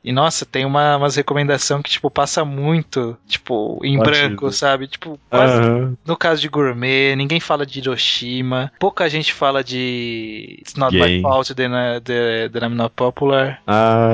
[0.05, 4.27] E nossa, tem uma, umas recomendações que, tipo, passa muito, tipo, em Batido.
[4.27, 4.87] branco, sabe?
[4.87, 5.95] Tipo, quase Aham.
[6.07, 11.01] no caso de Gourmet, ninguém fala de Hiroshima, pouca gente fala de It's Not My
[11.07, 11.23] Game.
[11.23, 12.05] Fault that,
[12.53, 13.61] that I'm Not Popular.
[13.67, 14.13] Ah,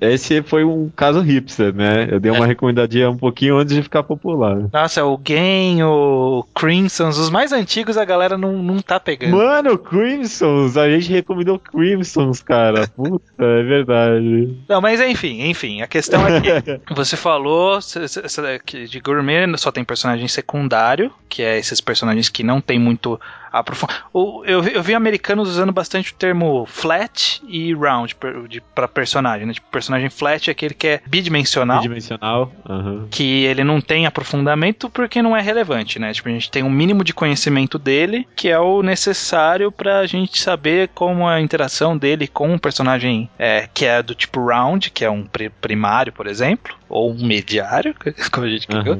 [0.00, 2.08] é esse foi um caso hipster, né?
[2.10, 2.48] Eu dei uma É.
[2.48, 4.56] recomendadinha um pouquinho antes de ficar popular.
[4.72, 9.36] Nossa, o Game, o Crimsons, os mais antigos a galera não, não tá pegando.
[9.36, 10.76] Mano, Crimsons!
[10.76, 12.86] A gente recomendou Crimsons, cara.
[12.88, 14.56] Puta, é verdade.
[14.68, 16.48] Não, mas enfim, enfim, a questão é que
[16.94, 17.78] você falou
[18.64, 23.20] que de gourmet só tem personagem secundário, que é esses personagens que não tem muito
[23.58, 24.06] aprofundar.
[24.14, 28.16] Eu, eu vi americanos usando bastante o termo flat e round
[28.74, 29.46] para personagem.
[29.46, 29.54] Né?
[29.54, 31.78] Tipo, personagem flat é aquele que é bidimensional.
[31.78, 32.52] Bidimensional.
[32.68, 33.06] Uhum.
[33.10, 36.12] Que ele não tem aprofundamento porque não é relevante, né?
[36.12, 40.40] Tipo, a gente tem um mínimo de conhecimento dele que é o necessário pra gente
[40.40, 45.04] saber como a interação dele com um personagem é, que é do tipo round, que
[45.04, 45.26] é um
[45.60, 47.94] primário, por exemplo, ou um mediário,
[48.30, 48.98] como a gente quer.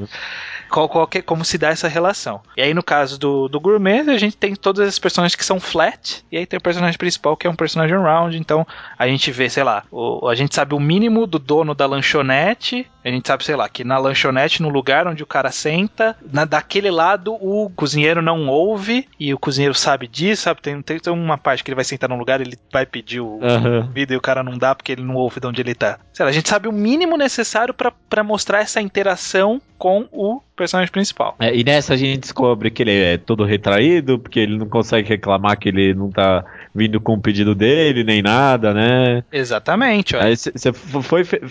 [0.69, 2.41] Qual, qual que, como se dá essa relação.
[2.55, 5.59] E aí, no caso do, do Gourmet, a gente tem todas as personagens que são
[5.59, 8.65] flat, e aí tem o personagem principal que é um personagem round, então
[8.97, 12.87] a gente vê, sei lá, o, a gente sabe o mínimo do dono da lanchonete,
[13.03, 16.43] a gente sabe, sei lá, que na lanchonete, no lugar onde o cara senta, na,
[16.45, 20.61] daquele lado o cozinheiro não ouve, e o cozinheiro sabe disso, sabe?
[20.61, 23.37] Tem, tem, tem uma parte que ele vai sentar num lugar, ele vai pedir o
[23.37, 23.91] uhum.
[23.95, 25.99] e o cara não dá porque ele não ouve de onde ele tá.
[26.13, 30.91] Sei lá, a gente sabe o mínimo necessário para mostrar essa interação com o personagem
[30.91, 31.35] principal.
[31.39, 35.07] É, e nessa a gente descobre que ele é todo retraído, porque ele não consegue
[35.07, 36.43] reclamar que ele não tá
[36.73, 39.23] vindo com o pedido dele, nem nada, né?
[39.31, 40.15] Exatamente.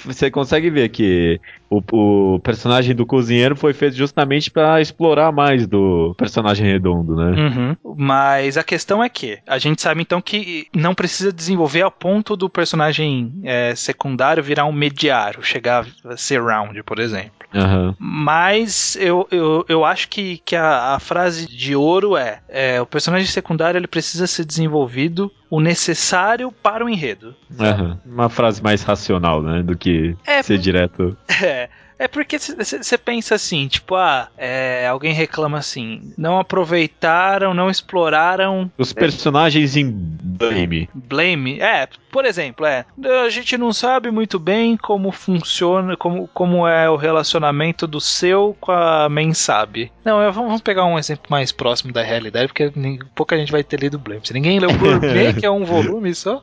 [0.04, 1.40] Você consegue ver que
[1.70, 7.30] o, o, personagem do cozinheiro foi feito justamente para explorar mais do personagem redondo, né?
[7.30, 7.76] Uhum.
[7.96, 12.36] Mas a questão é que a gente sabe então que não precisa desenvolver ao ponto
[12.36, 17.32] do personagem é, secundário virar um mediário, chegar a ser round, por exemplo.
[17.54, 17.94] Uhum.
[17.98, 22.86] Mas eu, eu, eu acho que, que a, a frase de ouro é, é o
[22.86, 27.34] personagem secundário ele precisa ser desenvolvido o necessário para o enredo.
[27.58, 27.98] Uhum.
[28.04, 29.62] Uma frase mais racional, né?
[29.62, 31.16] Do que é, ser direto.
[31.42, 31.68] É.
[31.98, 38.70] É porque você pensa assim, tipo, ah, é, alguém reclama assim, não aproveitaram, não exploraram.
[38.76, 40.88] Os personagens em Blame.
[40.92, 41.60] Blame?
[41.60, 42.84] É, por exemplo, é,
[43.24, 48.54] a gente não sabe muito bem como funciona, como, como é o relacionamento do seu
[48.60, 49.90] com a Mensabe.
[50.04, 52.70] Não, eu, vamos pegar um exemplo mais próximo da realidade, porque
[53.14, 54.20] pouca gente vai ter lido Blame.
[54.24, 56.42] Se ninguém leu Gourmet, que é um volume só,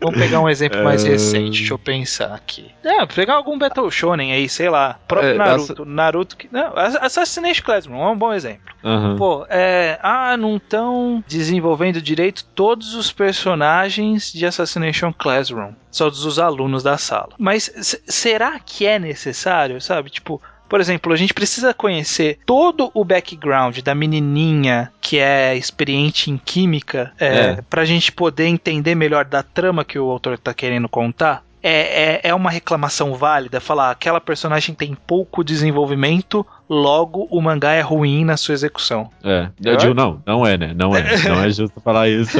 [0.00, 1.08] vamos pegar um exemplo mais é.
[1.08, 2.70] recente, deixa eu pensar aqui.
[2.84, 4.75] É, pegar algum Battle Shonen aí, sei lá,
[5.06, 5.72] próprio é, Naruto.
[5.72, 5.84] Essa...
[5.84, 6.48] Naruto que.
[6.50, 8.74] Não, Assassination Classroom é um bom exemplo.
[8.82, 9.16] Uhum.
[9.16, 9.98] Pô, é.
[10.02, 16.98] Ah, não estão desenvolvendo direito todos os personagens de Assassination Classroom, só dos alunos da
[16.98, 17.30] sala.
[17.38, 17.70] Mas
[18.06, 20.10] será que é necessário, sabe?
[20.10, 26.30] Tipo, por exemplo, a gente precisa conhecer todo o background da menininha que é experiente
[26.30, 27.58] em química é, é.
[27.68, 31.44] para a gente poder entender melhor da trama que o autor está querendo contar.
[31.68, 37.72] É, é, é, uma reclamação válida falar aquela personagem tem pouco desenvolvimento logo o mangá
[37.72, 39.08] é ruim na sua execução.
[39.22, 40.74] É, eu digo não, não é, né?
[40.76, 42.38] Não é, não é justo falar isso.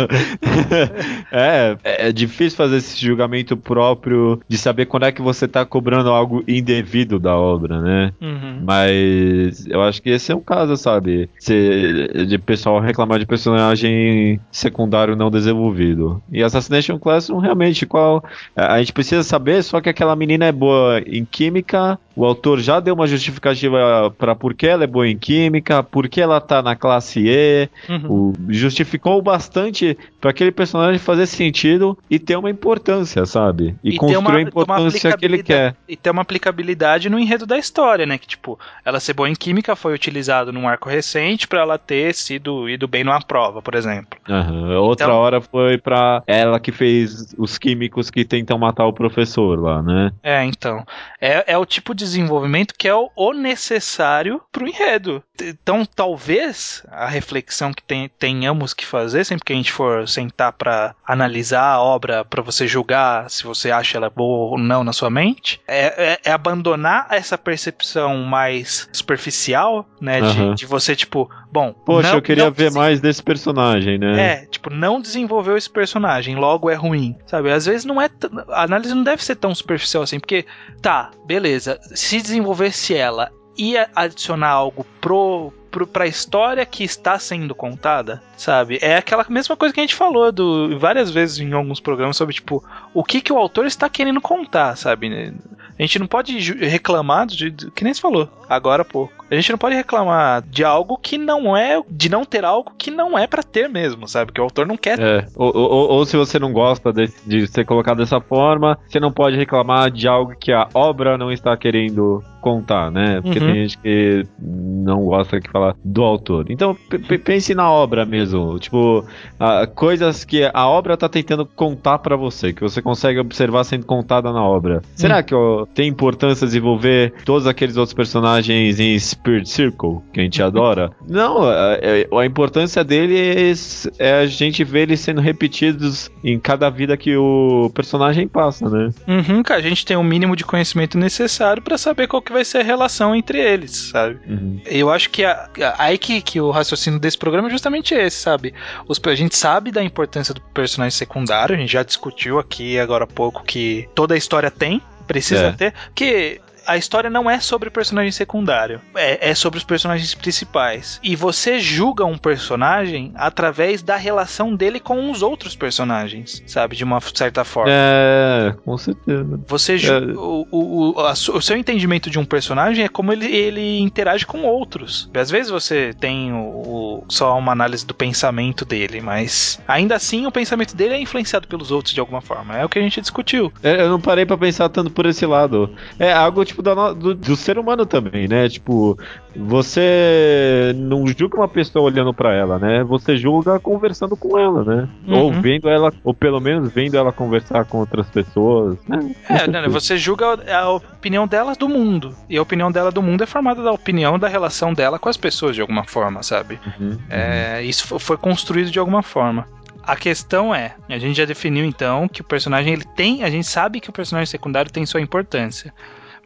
[1.30, 6.10] é, é difícil fazer esse julgamento próprio de saber quando é que você tá cobrando
[6.10, 8.12] algo indevido da obra, né?
[8.20, 8.60] Uhum.
[8.64, 11.28] Mas eu acho que esse é um caso, sabe?
[11.38, 16.22] Se, de pessoal reclamar de personagem secundário não desenvolvido.
[16.30, 18.24] E Assassination Classroom, realmente, qual.
[18.54, 22.80] A gente precisa saber só que aquela menina é boa em química, o autor já
[22.80, 26.62] deu uma justificativa para por que ela é boa em química, por que ela tá
[26.62, 28.10] na classe E, uhum.
[28.10, 33.76] o, justificou bastante para aquele personagem fazer sentido e ter uma importância, sabe?
[33.82, 35.76] E, e construir uma, a importância que ele quer.
[35.88, 38.18] E ter uma aplicabilidade no enredo da história, né?
[38.18, 42.14] Que tipo, ela ser boa em química foi utilizado num arco recente para ela ter
[42.14, 44.18] sido ido bem numa prova, por exemplo.
[44.28, 44.76] Uhum.
[44.78, 49.60] Outra então, hora foi para ela que fez os químicos que tentam matar o professor
[49.60, 50.12] lá, né?
[50.22, 50.84] É, então.
[51.20, 54.05] É, é o tipo de desenvolvimento que é o, o necessário
[54.52, 55.22] pro enredo.
[55.42, 60.94] Então, talvez a reflexão que tenhamos que fazer sempre que a gente for sentar para
[61.06, 65.10] analisar a obra, para você julgar se você acha ela boa ou não na sua
[65.10, 70.20] mente, é, é, é abandonar essa percepção mais superficial, né?
[70.20, 70.50] Uhum.
[70.50, 71.72] De, de, você, tipo, bom.
[71.72, 74.20] Poxa, não, eu queria ver mais desse personagem, né?
[74.20, 77.50] É, tipo, não desenvolveu esse personagem, logo é ruim, sabe?
[77.50, 78.08] Às vezes não é.
[78.50, 80.44] A análise não deve ser tão superficial assim, porque,
[80.80, 85.52] tá, beleza, se desenvolvesse ela ia adicionar algo pro
[85.92, 88.78] para a história que está sendo contada, sabe?
[88.80, 92.34] É aquela mesma coisa que a gente falou do, várias vezes em alguns programas sobre,
[92.34, 92.64] tipo,
[92.94, 95.34] o que, que o autor está querendo contar, sabe?
[95.78, 99.12] A gente não pode reclamar de, de que nem se falou agora há pouco.
[99.28, 102.92] A gente não pode reclamar de algo que não é, de não ter algo que
[102.92, 104.32] não é para ter mesmo, sabe?
[104.32, 105.00] Que o autor não quer.
[105.00, 109.00] É, ou, ou, ou, se você não gosta de, de ser colocado dessa forma, você
[109.00, 113.20] não pode reclamar de algo que a obra não está querendo contar, né?
[113.20, 113.46] Porque uhum.
[113.46, 116.46] tem gente que não gosta que falar do autor.
[116.48, 116.76] Então
[117.24, 119.04] pense na obra mesmo, tipo
[119.40, 123.84] a, coisas que a obra está tentando contar para você, que você consegue observar sendo
[123.84, 124.82] contada na obra.
[124.94, 125.22] Será uhum.
[125.24, 130.40] que o tem importância desenvolver todos aqueles outros personagens em Spirit Circle, que a gente
[130.42, 130.90] adora.
[131.06, 136.70] Não, a, a, a importância deles é a gente ver eles sendo repetidos em cada
[136.70, 138.90] vida que o personagem passa, né?
[139.06, 142.32] Uhum, cara, a gente tem o um mínimo de conhecimento necessário para saber qual que
[142.32, 144.18] vai ser a relação entre eles, sabe?
[144.28, 144.60] Uhum.
[144.64, 145.48] Eu acho que a,
[145.78, 148.54] aí que, que o raciocínio desse programa é justamente esse, sabe?
[148.88, 153.04] Os, a gente sabe da importância do personagem secundário, a gente já discutiu aqui agora
[153.04, 155.52] há pouco que toda a história tem, precisa é.
[155.52, 161.00] ter, porque a história não é sobre personagem secundário, é, é sobre os personagens principais.
[161.02, 166.76] E você julga um personagem através da relação dele com os outros personagens, sabe?
[166.76, 167.70] De uma certa forma.
[167.72, 169.40] É, com certeza.
[169.46, 169.98] Você é.
[170.16, 174.42] o, o, a, o seu entendimento de um personagem é como ele, ele interage com
[174.42, 175.10] outros.
[175.14, 180.32] Às vezes você tem o, só uma análise do pensamento dele, mas ainda assim o
[180.32, 182.56] pensamento dele é influenciado pelos outros de alguma forma.
[182.56, 183.52] É o que a gente discutiu.
[183.62, 185.74] É, eu não parei para pensar tanto por esse lado.
[185.98, 188.48] É algo tipo do, do, do, ser humano também, né?
[188.48, 188.98] Tipo,
[189.34, 192.84] você não julga uma pessoa olhando para ela, né?
[192.84, 194.88] Você julga conversando com ela, né?
[195.06, 195.18] Uhum.
[195.18, 199.14] Ou vendo ela, ou pelo menos vendo ela conversar com outras pessoas, né?
[199.28, 202.14] É, né, você julga a opinião dela do mundo.
[202.28, 205.16] E a opinião dela do mundo é formada da opinião da relação dela com as
[205.16, 206.58] pessoas, de alguma forma, sabe?
[206.78, 206.98] Uhum.
[207.08, 209.46] É, isso foi construído de alguma forma.
[209.86, 213.46] A questão é, a gente já definiu então que o personagem ele tem, a gente
[213.46, 215.72] sabe que o personagem secundário tem sua importância.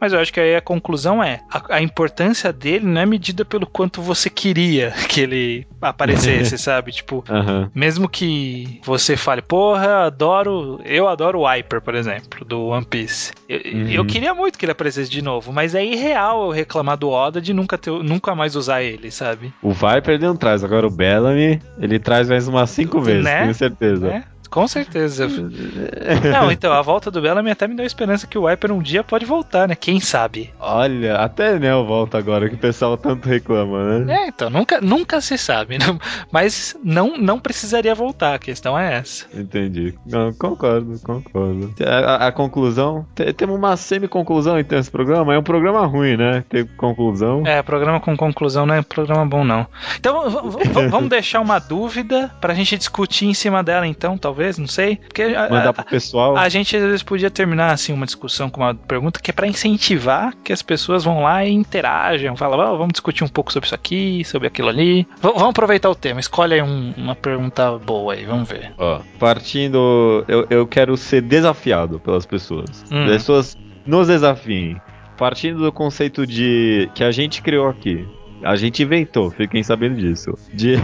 [0.01, 3.45] Mas eu acho que aí a conclusão é: a, a, importância dele não é medida
[3.45, 6.93] pelo quanto você queria que ele aparecesse, sabe?
[6.93, 7.69] Tipo, uhum.
[7.75, 10.81] mesmo que você fale, porra, adoro.
[10.85, 13.33] Eu adoro o Viper, por exemplo, do One Piece.
[13.49, 13.89] Eu, uhum.
[13.89, 17.41] eu, queria muito que ele aparecesse de novo, mas é irreal eu reclamar do Oda
[17.41, 19.53] de nunca, ter, nunca mais usar ele, sabe?
[19.63, 23.43] O Viper ele não traz, agora o Bellamy, ele traz mais umas cinco vezes, né?
[23.43, 24.09] tenho certeza.
[24.09, 24.25] Né?
[24.51, 25.29] Com certeza.
[26.33, 29.05] Não, então, a volta do Bellamy até me deu esperança que o Viper um dia
[29.05, 29.75] pode voltar, né?
[29.75, 30.53] Quem sabe?
[30.59, 34.25] Olha, até Neo volta agora, que o pessoal tanto reclama, né?
[34.25, 35.79] É, então, nunca, nunca se sabe.
[35.79, 35.87] Né?
[36.33, 39.27] Mas não, não precisaria voltar, a questão é essa.
[39.33, 39.95] Entendi.
[40.05, 41.73] Não, concordo, concordo.
[41.87, 46.45] A, a conclusão, temos uma semi-conclusão então esse programa, é um programa ruim, né?
[46.49, 47.47] Ter conclusão.
[47.47, 49.67] É, programa com conclusão não é programa bom, não.
[49.97, 50.29] Então,
[50.91, 54.97] vamos deixar uma dúvida pra gente discutir em cima dela, então, talvez talvez, não sei.
[54.97, 56.37] Porque Mandar a, pro pessoal.
[56.37, 59.35] A, a, gente às vezes podia terminar assim uma discussão com uma pergunta que é
[59.35, 63.53] para incentivar que as pessoas vão lá e interajam, falam, oh, vamos discutir um pouco
[63.53, 65.03] sobre isso aqui, sobre aquilo ali.
[65.21, 68.73] V vamos aproveitar o tema, escolhe aí um, uma pergunta boa aí, vamos ver.
[68.79, 72.85] Ó, partindo, eu, eu quero ser desafiado pelas pessoas.
[72.91, 73.05] Hum.
[73.05, 74.81] As pessoas nos desafiem.
[75.17, 78.09] Partindo do conceito de que a gente criou aqui,
[78.43, 80.37] a gente inventou, fiquem sabendo disso.
[80.53, 80.77] De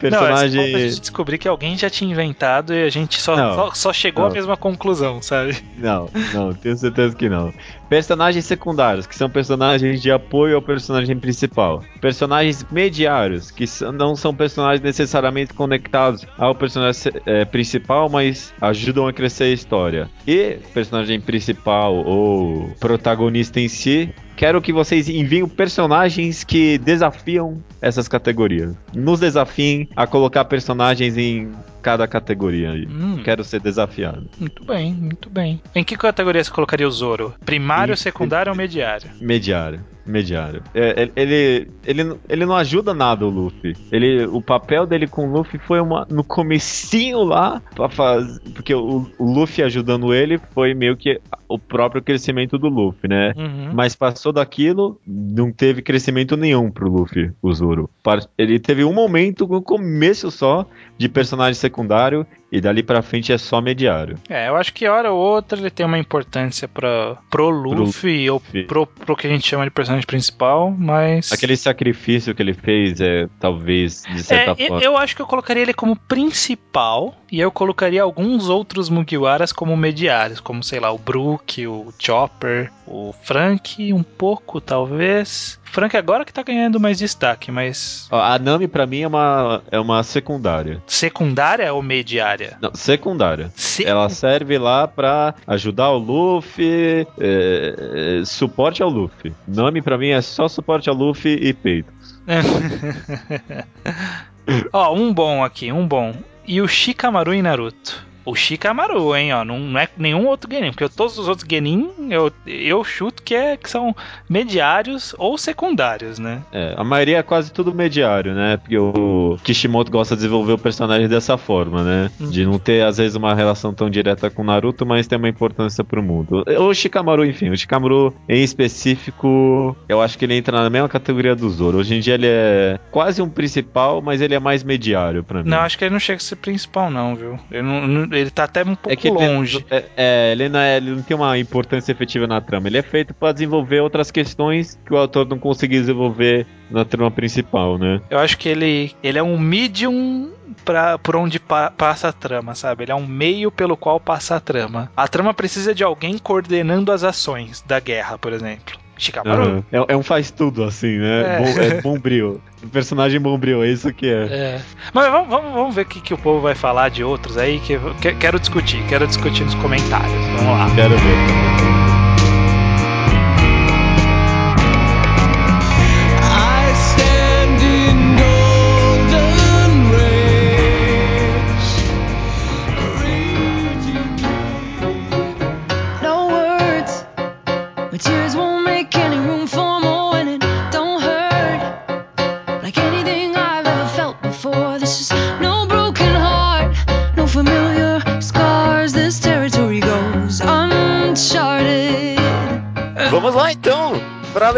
[0.00, 0.72] personagem.
[0.72, 3.70] Não, é a gente descobrir que alguém já tinha inventado e a gente só, só,
[3.74, 4.30] só, chegou não.
[4.30, 5.56] à mesma conclusão, sabe?
[5.76, 7.52] Não, não, tenho certeza que não.
[7.88, 11.82] Personagens secundários, que são personagens de apoio ao personagem principal.
[12.00, 19.12] Personagens mediários, que não são personagens necessariamente conectados ao personagem é, principal, mas ajudam a
[19.12, 20.10] crescer a história.
[20.26, 28.06] E personagem principal ou protagonista em si, quero que vocês enviem personagens que desafiam essas
[28.06, 28.72] categorias.
[28.94, 31.50] Nos desafiem a colocar personagens em
[31.82, 32.86] cada categoria aí.
[32.86, 33.22] Hum.
[33.22, 34.28] Quero ser desafiado.
[34.38, 35.60] Muito bem, muito bem.
[35.74, 37.34] Em que categoria você colocaria o Zoro?
[37.44, 39.10] Primário, secundário ou mediário?
[39.20, 40.62] Mediário mediário.
[40.74, 43.76] É, ele, ele, ele não ajuda nada o Luffy.
[43.92, 48.74] Ele, o papel dele com o Luffy foi uma, no comecinho lá, pra fazer, porque
[48.74, 53.32] o, o Luffy ajudando ele foi meio que o próprio crescimento do Luffy, né?
[53.36, 53.70] Uhum.
[53.74, 57.90] Mas passou daquilo, não teve crescimento nenhum pro Luffy, o Zoro.
[58.36, 63.32] Ele teve um momento no começo só de personagem secundário secundário e dali pra frente
[63.32, 64.18] é só mediário.
[64.28, 68.34] É, eu acho que hora ou outra ele tem uma importância pra, pro Luffy pro
[68.34, 71.32] ou pro, pro que a gente chama de personagem principal, mas.
[71.32, 74.82] Aquele sacrifício que ele fez é talvez de certa é, forma.
[74.82, 79.76] Eu acho que eu colocaria ele como principal e eu colocaria alguns outros Mugiwaras como
[79.76, 85.58] mediários, como sei lá, o Brook, o Chopper, o Frank, um pouco talvez.
[85.64, 88.08] Frank agora que tá ganhando mais destaque, mas.
[88.10, 90.82] A Nami para mim é uma, é uma secundária.
[90.86, 92.37] Secundária ou mediária?
[92.60, 93.50] Não, secundária.
[93.54, 93.84] Se...
[93.84, 99.32] Ela serve lá pra ajudar o Luffy, é, é, suporte ao Luffy.
[99.46, 102.20] Nami para mim é só suporte ao Luffy e peitos.
[104.72, 106.14] Ó, um bom aqui, um bom.
[106.46, 108.06] E o Shikamaru em Naruto.
[108.28, 109.44] O Shikamaru, hein, ó.
[109.44, 113.34] Não, não é nenhum outro Genin, porque todos os outros Genin eu, eu chuto que,
[113.34, 113.96] é, que são
[114.28, 116.42] mediários ou secundários, né?
[116.52, 118.58] É, a maioria é quase tudo mediário, né?
[118.58, 122.10] Porque o Kishimoto gosta de desenvolver o personagem dessa forma, né?
[122.20, 122.28] Hum.
[122.28, 125.82] De não ter, às vezes, uma relação tão direta com Naruto, mas tem uma importância
[125.82, 126.44] pro mundo.
[126.58, 131.34] O Shikamaru, enfim, o Shikamaru em específico, eu acho que ele entra na mesma categoria
[131.34, 131.78] do Zoro.
[131.78, 135.48] Hoje em dia ele é quase um principal, mas ele é mais mediário pra mim.
[135.48, 137.38] Não, acho que ele não chega a ser principal, não, viu?
[137.50, 139.56] Ele, não, ele tá até um pouco é que longe.
[139.56, 142.68] Ele, é, é, ele, não é, ele não tem uma importância efetiva na trama.
[142.68, 147.10] Ele é feito para desenvolver outras questões que o autor não conseguiu desenvolver na trama
[147.10, 148.00] principal, né?
[148.10, 150.30] Eu acho que ele, ele é um medium
[150.64, 152.84] pra, por onde pa, passa a trama, sabe?
[152.84, 154.90] Ele é um meio pelo qual passa a trama.
[154.96, 158.78] A trama precisa de alguém coordenando as ações da guerra, por exemplo.
[158.98, 159.48] Shikamaru.
[159.48, 159.62] Uhum.
[159.72, 161.40] É, é, um faz tudo, assim, né?
[161.40, 162.40] É, é bombril.
[162.72, 164.26] personagem bombril, é isso que é.
[164.30, 164.60] é.
[164.92, 167.60] Mas vamos, vamos, vamos ver o que, que o povo vai falar de outros aí,
[167.60, 170.26] que, que quero discutir, quero discutir nos comentários.
[170.36, 170.68] Vamos lá.
[170.74, 171.67] Quero ver.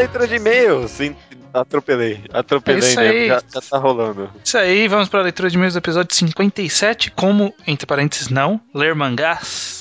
[0.00, 0.98] Para a letra de e-mails.
[1.52, 3.26] Atropelei, atropelei, né?
[3.26, 4.30] Já, já tá rolando.
[4.42, 7.10] Isso aí, vamos para a leitura de e-mails do episódio 57.
[7.10, 9.78] Como, entre parênteses, não, ler mangás.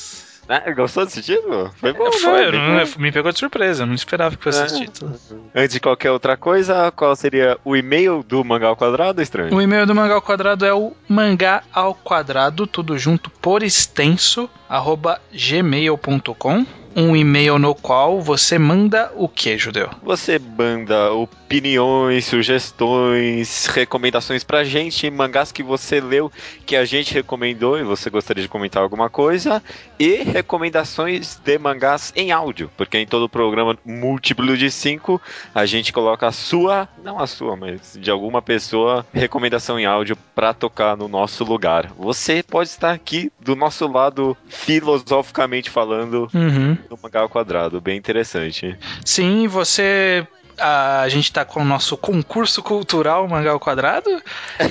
[0.50, 1.72] Ah, gostou desse título?
[1.76, 2.84] Foi bom, Foi, né?
[2.84, 4.66] não, me pegou de surpresa, não esperava que fosse é.
[4.66, 5.14] esse título.
[5.54, 9.54] Antes de qualquer outra coisa, qual seria o e-mail do Mangá ao Quadrado, estranho?
[9.54, 14.50] O e-mail do Mangá ao Quadrado é o mangá ao quadrado, tudo junto por extenso,
[14.68, 16.66] arroba gmail.com
[17.00, 19.90] um e-mail no qual você manda o que, Judeu?
[20.04, 26.32] Você manda opiniões, sugestões, recomendações pra gente, mangás que você leu,
[26.66, 29.64] que a gente recomendou e você gostaria de comentar alguma coisa,
[29.98, 35.22] e recomendações de mangás em áudio, porque em todo o programa múltiplo de 5
[35.56, 40.18] a gente coloca a sua, não a sua, mas de alguma pessoa, recomendação em áudio
[40.36, 41.92] para tocar no nosso lugar.
[41.98, 47.98] Você pode estar aqui do nosso lado, filosoficamente falando, uhum no mangá ao quadrado, bem
[47.98, 48.78] interessante.
[49.06, 50.28] Sim, você
[50.60, 54.10] a gente está com o nosso concurso cultural Mangá ao Quadrado,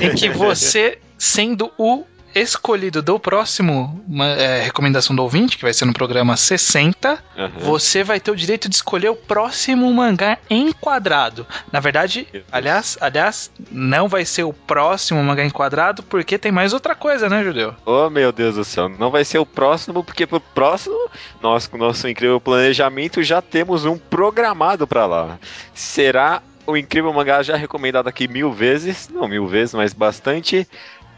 [0.00, 2.04] em que você, sendo o
[2.40, 7.48] escolhido do próximo uma, é, recomendação do ouvinte, que vai ser no programa 60, uhum.
[7.58, 11.46] você vai ter o direito de escolher o próximo mangá enquadrado.
[11.72, 16.94] Na verdade, aliás, aliás, não vai ser o próximo mangá enquadrado, porque tem mais outra
[16.94, 17.74] coisa, né, Judeu?
[17.84, 21.10] Oh, meu Deus do céu, não vai ser o próximo, porque pro próximo,
[21.42, 25.38] nós com nosso incrível planejamento já temos um programado para lá.
[25.74, 30.68] Será o incrível mangá já recomendado aqui mil vezes, não mil vezes, mas bastante.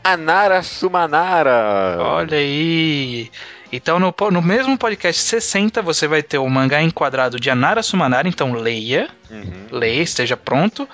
[0.03, 1.97] Anara Sumanara.
[1.99, 3.31] Olha aí.
[3.73, 8.29] Então, no, no mesmo podcast 60, você vai ter o mangá enquadrado de Anara Sumanara.
[8.29, 9.09] Então, leia.
[9.31, 9.67] Uhum.
[9.71, 10.89] Leia, esteja pronto.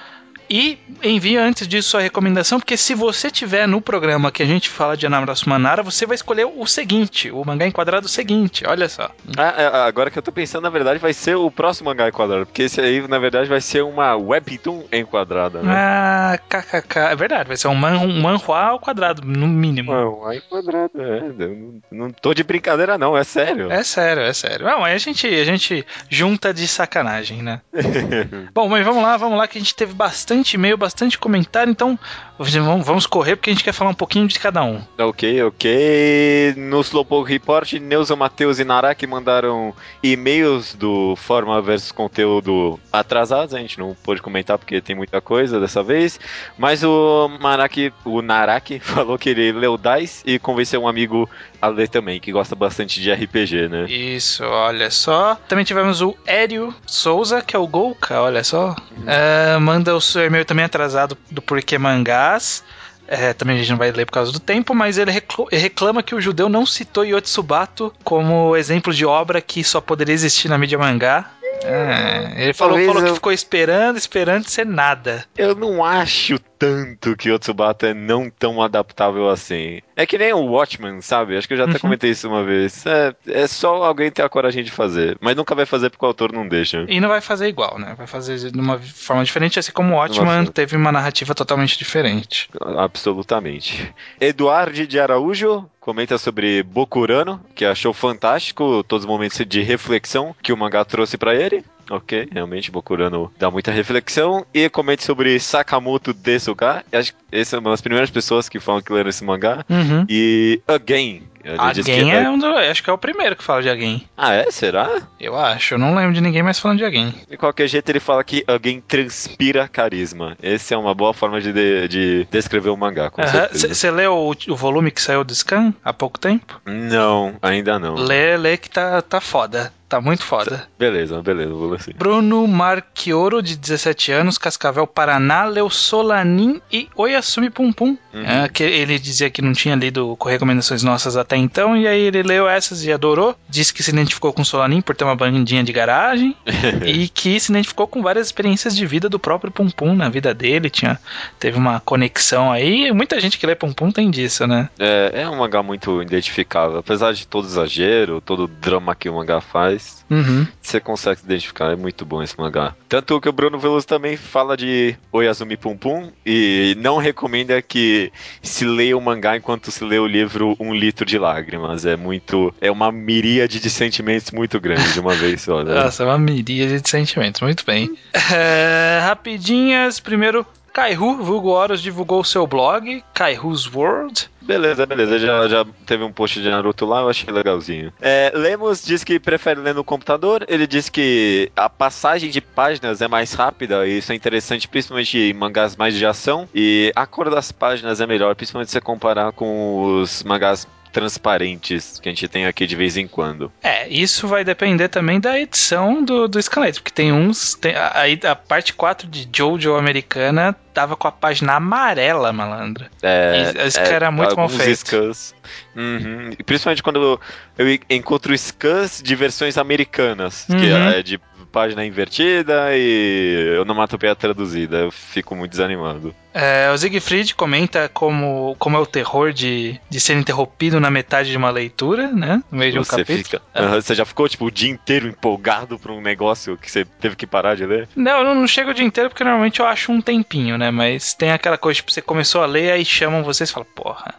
[0.49, 4.69] E envie antes disso sua recomendação, porque se você tiver no programa que a gente
[4.69, 9.11] fala de Anamura Sumanara, você vai escolher o seguinte, o mangá enquadrado seguinte, olha só.
[9.37, 12.47] Ah, é, agora que eu tô pensando, na verdade, vai ser o próximo mangá enquadrado,
[12.47, 15.73] porque esse aí, na verdade, vai ser uma webtoon enquadrada, né?
[15.75, 19.93] Ah, kkk, é verdade, vai ser um, man, um manhua ao quadrado, no mínimo.
[19.93, 23.71] Manhua enquadrado, é, não, não tô de brincadeira não, é sério.
[23.71, 24.67] É sério, é sério.
[24.67, 27.61] Não, aí a gente, a gente junta de sacanagem, né?
[28.55, 31.71] Bom, mas vamos lá, vamos lá, que a gente teve bastante bastante e-mail, bastante comentário,
[31.71, 31.99] então
[32.39, 34.83] vamos correr porque a gente quer falar um pouquinho de cada um.
[34.99, 36.55] Ok, ok.
[36.57, 43.55] No Slowpoke Report, Neuza, Matheus e Naraki mandaram e-mails do Forma versus Conteúdo atrasados.
[43.55, 46.21] A gente não pôde comentar porque tem muita coisa dessa vez.
[46.59, 51.29] Mas o Naraki, o Naraki falou que ele leu DICE e convenceu um amigo
[51.61, 53.85] a ler também, que gosta bastante de RPG, né?
[53.85, 55.37] Isso, olha só.
[55.49, 58.77] Também tivemos o Ério Souza, que é o Golka, olha só.
[58.97, 59.05] Uhum.
[59.05, 62.63] Uh, manda o seu e-mail também atrasado do Porquê Mangás.
[63.09, 65.13] É, também a gente não vai ler por causa do tempo, mas ele
[65.53, 70.49] reclama que o judeu não citou Yotsubato como exemplo de obra que só poderia existir
[70.49, 71.31] na mídia mangá.
[71.65, 75.25] É, ele falou, falou que ficou esperando, esperando ser nada.
[75.37, 79.81] Eu não acho tanto que o Tsubata é não tão adaptável assim.
[79.95, 81.37] É que nem o Watchman, sabe?
[81.37, 81.81] Acho que eu já até uhum.
[81.81, 82.85] comentei isso uma vez.
[82.87, 86.09] É, é só alguém ter a coragem de fazer, mas nunca vai fazer porque o
[86.09, 86.85] autor não deixa.
[86.89, 87.95] E não vai fazer igual, né?
[87.97, 90.47] Vai fazer de uma forma diferente, assim como o Watchman uma...
[90.47, 92.49] teve uma narrativa totalmente diferente.
[92.61, 93.93] Absolutamente.
[94.21, 100.53] Eduardo de Araújo comenta sobre Bokurano, que achou fantástico todos os momentos de reflexão que
[100.53, 101.65] o mangá trouxe para ele.
[101.91, 104.45] Ok, realmente Bokurano dá muita reflexão.
[104.53, 106.85] E comente sobre Sakamoto Desuga.
[106.93, 109.65] Acho que essa é uma das primeiras pessoas que falam que leram esse mangá.
[109.69, 110.05] Uhum.
[110.09, 111.23] E Again,
[111.59, 114.07] Again é um do, acho que é o primeiro que fala de Again.
[114.17, 114.51] Ah, é?
[114.51, 115.03] Será?
[115.21, 115.75] Eu acho.
[115.75, 117.15] Eu não lembro de ninguém mais falando de Again.
[117.29, 120.37] De qualquer jeito, ele fala que Again transpira carisma.
[120.43, 123.23] Essa é uma boa forma de, de, de descrever o mangá, com
[123.53, 126.61] Você leu o, o, volume que saiu do Scan há pouco tempo?
[126.65, 127.95] Não, ainda não.
[127.95, 129.73] Lê, lê que tá, tá foda.
[129.89, 130.67] Tá muito foda.
[130.77, 131.93] Beleza, beleza, vou assim.
[131.97, 137.97] Bruno Marchioro, de 17 anos, Cascavel, Paraná, leu Solanin e Oyasumi Pum Pum.
[138.13, 138.23] Uhum.
[138.25, 142.01] É, que ele dizia que não tinha lido com recomendações nossas até então, e aí
[142.01, 143.35] ele leu essas e adorou.
[143.49, 146.37] Disse que se identificou com Solanin por ter uma bandinha de garagem
[146.85, 150.33] e que se identificou com várias experiências de vida do próprio Pum Pum na vida
[150.33, 150.71] dele.
[150.71, 150.99] Tinha,
[151.39, 152.93] teve uma conexão aí.
[152.93, 154.69] Muita gente que lê Pum Pum tem disso, né?
[154.79, 156.79] É, é um mangá muito identificável.
[156.79, 160.47] Apesar de todo exagero, todo o drama que o mangá faz Uhum.
[160.63, 162.75] Você consegue se identificar, é muito bom esse mangá.
[162.89, 168.13] Tanto que o Bruno Veloso também fala de Oyazumi Pum Pum e não recomenda que
[168.43, 171.85] se leia o mangá enquanto se lê o livro Um Litro de Lágrimas.
[171.85, 172.55] É muito.
[172.61, 175.63] É uma miríade de sentimentos muito grande de uma vez só.
[175.63, 175.75] Né?
[175.75, 177.97] Nossa, é uma miríade de sentimentos, muito bem.
[178.33, 180.45] É, rapidinhas, primeiro.
[180.77, 184.29] Kaihu, vulgo Horus, divulgou seu blog, Kaihu's World.
[184.43, 185.19] Beleza, beleza.
[185.19, 187.91] Já, já teve um post de Naruto lá, eu achei legalzinho.
[187.99, 190.45] É, Lemos diz que prefere ler no computador.
[190.47, 195.17] Ele diz que a passagem de páginas é mais rápida e isso é interessante, principalmente
[195.17, 196.47] em mangás mais de ação.
[196.55, 202.01] E a cor das páginas é melhor, principalmente se você comparar com os mangás transparentes
[202.01, 203.53] que a gente tem aqui de vez em quando.
[203.63, 207.53] É, isso vai depender também da edição do, do Scanlet, porque tem uns.
[207.55, 212.91] Tem, a, a, parte 4 de Jojo americana tava com a página amarela, malandra.
[213.03, 213.53] É.
[213.67, 214.79] Esse é, é muito mal feito.
[214.79, 215.35] Scans.
[215.77, 216.31] Uhum.
[216.47, 217.21] Principalmente quando
[217.59, 220.57] eu encontro scans de versões americanas, uhum.
[220.57, 221.21] que é de
[221.57, 224.77] página invertida e onomatopeia traduzida.
[224.77, 226.15] Eu fico muito desanimado.
[226.35, 231.31] É, o Siegfried comenta como, como é o terror de, de ser interrompido na metade
[231.31, 232.43] de uma leitura, né?
[232.53, 233.25] No meio de um você capítulo.
[233.25, 233.69] Fica, é.
[233.69, 237.27] Você já ficou tipo o dia inteiro empolgado por um negócio que você teve que
[237.27, 237.89] parar de ler?
[237.97, 240.71] Não, eu não chego o dia inteiro porque normalmente eu acho um tempinho, né?
[240.71, 244.15] Mas tem aquela coisa, tipo, você começou a ler, aí chamam vocês e falam, porra.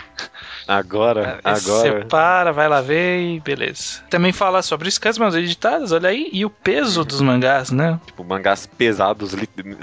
[0.67, 1.59] Agora, agora.
[1.59, 4.01] Você para, vai lá ver e beleza.
[4.09, 7.99] Também fala sobre scans, mas editadas, olha aí, e o peso dos mangás, né?
[8.05, 9.35] Tipo, mangás pesados,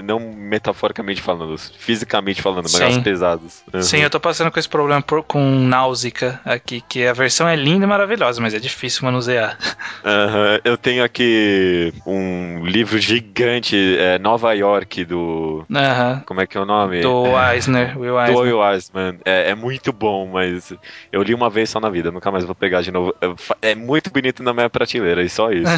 [0.03, 3.01] não metaforicamente falando, fisicamente falando, mangás Sim.
[3.01, 3.63] pesados.
[3.73, 3.81] Uhum.
[3.81, 7.55] Sim, eu tô passando com esse problema por, com Náusica aqui, que a versão é
[7.55, 9.57] linda e maravilhosa, mas é difícil manusear.
[10.03, 10.59] Uhum.
[10.63, 15.65] Eu tenho aqui um livro gigante, é, Nova York, do.
[15.69, 16.19] Uhum.
[16.25, 17.01] Como é que é o nome?
[17.01, 18.35] Do Eisner, Will Eisner.
[18.35, 19.15] Do Will Eisner.
[19.25, 20.74] É, é muito bom, mas
[21.11, 23.13] eu li uma vez só na vida, nunca mais vou pegar de novo.
[23.61, 25.71] É muito bonito na minha prateleira, e só isso.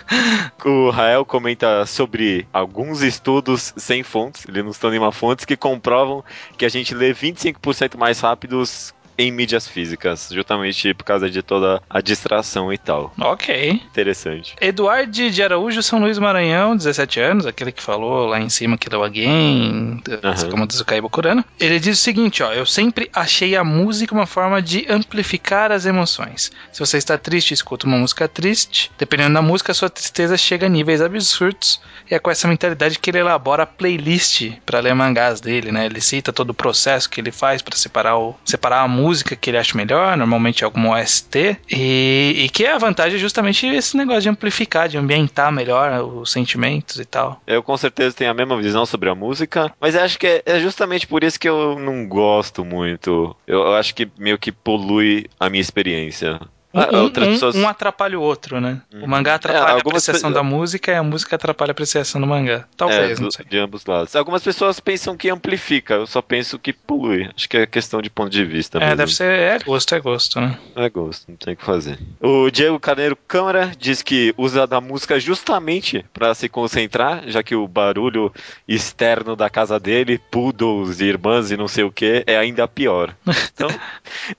[0.64, 6.24] o Rael comenta sobre alguns estudos sem fontes, ele não está nenhuma fontes, que comprovam
[6.56, 11.82] que a gente lê 25% mais rápidos em mídias físicas, justamente por causa de toda
[11.88, 13.12] a distração e tal.
[13.20, 13.82] Ok.
[13.90, 14.56] Interessante.
[14.60, 18.88] Eduardo de Araújo, São Luís Maranhão, 17 anos, aquele que falou lá em cima que
[18.88, 20.50] deu alguém, uhum.
[20.50, 21.44] como diz o Caibo Curano.
[21.58, 25.84] Ele diz o seguinte, ó, eu sempre achei a música uma forma de amplificar as
[25.84, 26.50] emoções.
[26.72, 30.66] Se você está triste, escuta uma música triste, dependendo da música, a sua tristeza chega
[30.66, 34.94] a níveis absurdos, e é com essa mentalidade que ele elabora a playlist para ler
[34.94, 35.86] mangás dele, né?
[35.86, 39.34] Ele cita todo o processo que ele faz para separar, o, separar a música música
[39.34, 43.96] que ele acha melhor, normalmente algum OST, e, e que a vantagem é justamente esse
[43.96, 47.42] negócio de amplificar, de ambientar melhor os sentimentos e tal.
[47.44, 50.60] Eu com certeza tenho a mesma visão sobre a música, mas acho que é, é
[50.60, 53.36] justamente por isso que eu não gosto muito.
[53.48, 56.38] Eu acho que meio que polui a minha experiência.
[56.72, 57.56] Um, um, pessoas...
[57.56, 58.80] um, atrapalha o outro, né?
[59.02, 60.34] O mangá é, atrapalha é, a apreciação pe...
[60.34, 62.64] da música e a música atrapalha a apreciação do mangá.
[62.76, 63.44] Talvez, é, não sei.
[63.44, 64.14] De ambos lados.
[64.14, 67.28] Algumas pessoas pensam que amplifica, eu só penso que polui.
[67.34, 68.78] Acho que é questão de ponto de vista.
[68.78, 68.96] É, mesmo.
[68.96, 69.30] deve ser.
[69.30, 70.58] É gosto, é gosto, né?
[70.76, 71.98] É gosto, não tem o que fazer.
[72.20, 77.56] O Diego Carneiro Câmara diz que usa da música justamente para se concentrar, já que
[77.56, 78.32] o barulho
[78.68, 83.14] externo da casa dele, poodles e irmãs e não sei o que, é ainda pior.
[83.52, 83.68] Então,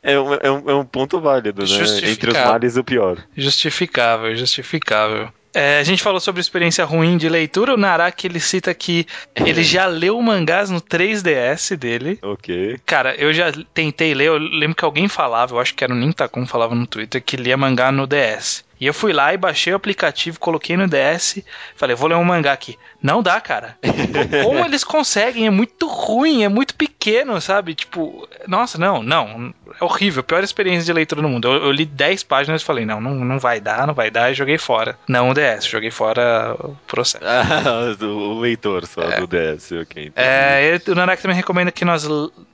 [0.02, 1.68] é, um, é, um, é um ponto válido, né?
[2.30, 3.18] Entre os males o pior.
[3.36, 5.30] Justificável, justificável.
[5.54, 7.74] É, a gente falou sobre experiência ruim de leitura.
[7.74, 9.06] O Naraki ele cita que
[9.36, 12.20] ele já leu mangás no 3DS dele.
[12.22, 12.80] Ok.
[12.86, 14.28] Cara, eu já tentei ler.
[14.28, 17.36] Eu lembro que alguém falava, eu acho que era o Nintakun falava no Twitter, que
[17.36, 18.64] lia mangá no DS.
[18.82, 21.44] E eu fui lá e baixei o aplicativo, coloquei no DS,
[21.76, 22.80] falei, vou ler um mangá aqui.
[23.00, 23.78] Não dá, cara.
[24.44, 25.46] Como eles conseguem?
[25.46, 27.76] É muito ruim, é muito pequeno, sabe?
[27.76, 29.54] Tipo, nossa, não, não.
[29.80, 31.48] É horrível, pior experiência de leitura do mundo.
[31.48, 34.32] Eu, eu li 10 páginas e falei, não, não, não vai dar, não vai dar,
[34.32, 34.98] e joguei fora.
[35.08, 37.24] Não o DS, joguei fora o processo.
[37.32, 39.20] Ah, o leitor só é.
[39.20, 40.06] do DS, ok.
[40.08, 40.12] Entendi.
[40.16, 42.08] É, o Nanak também recomenda que nós,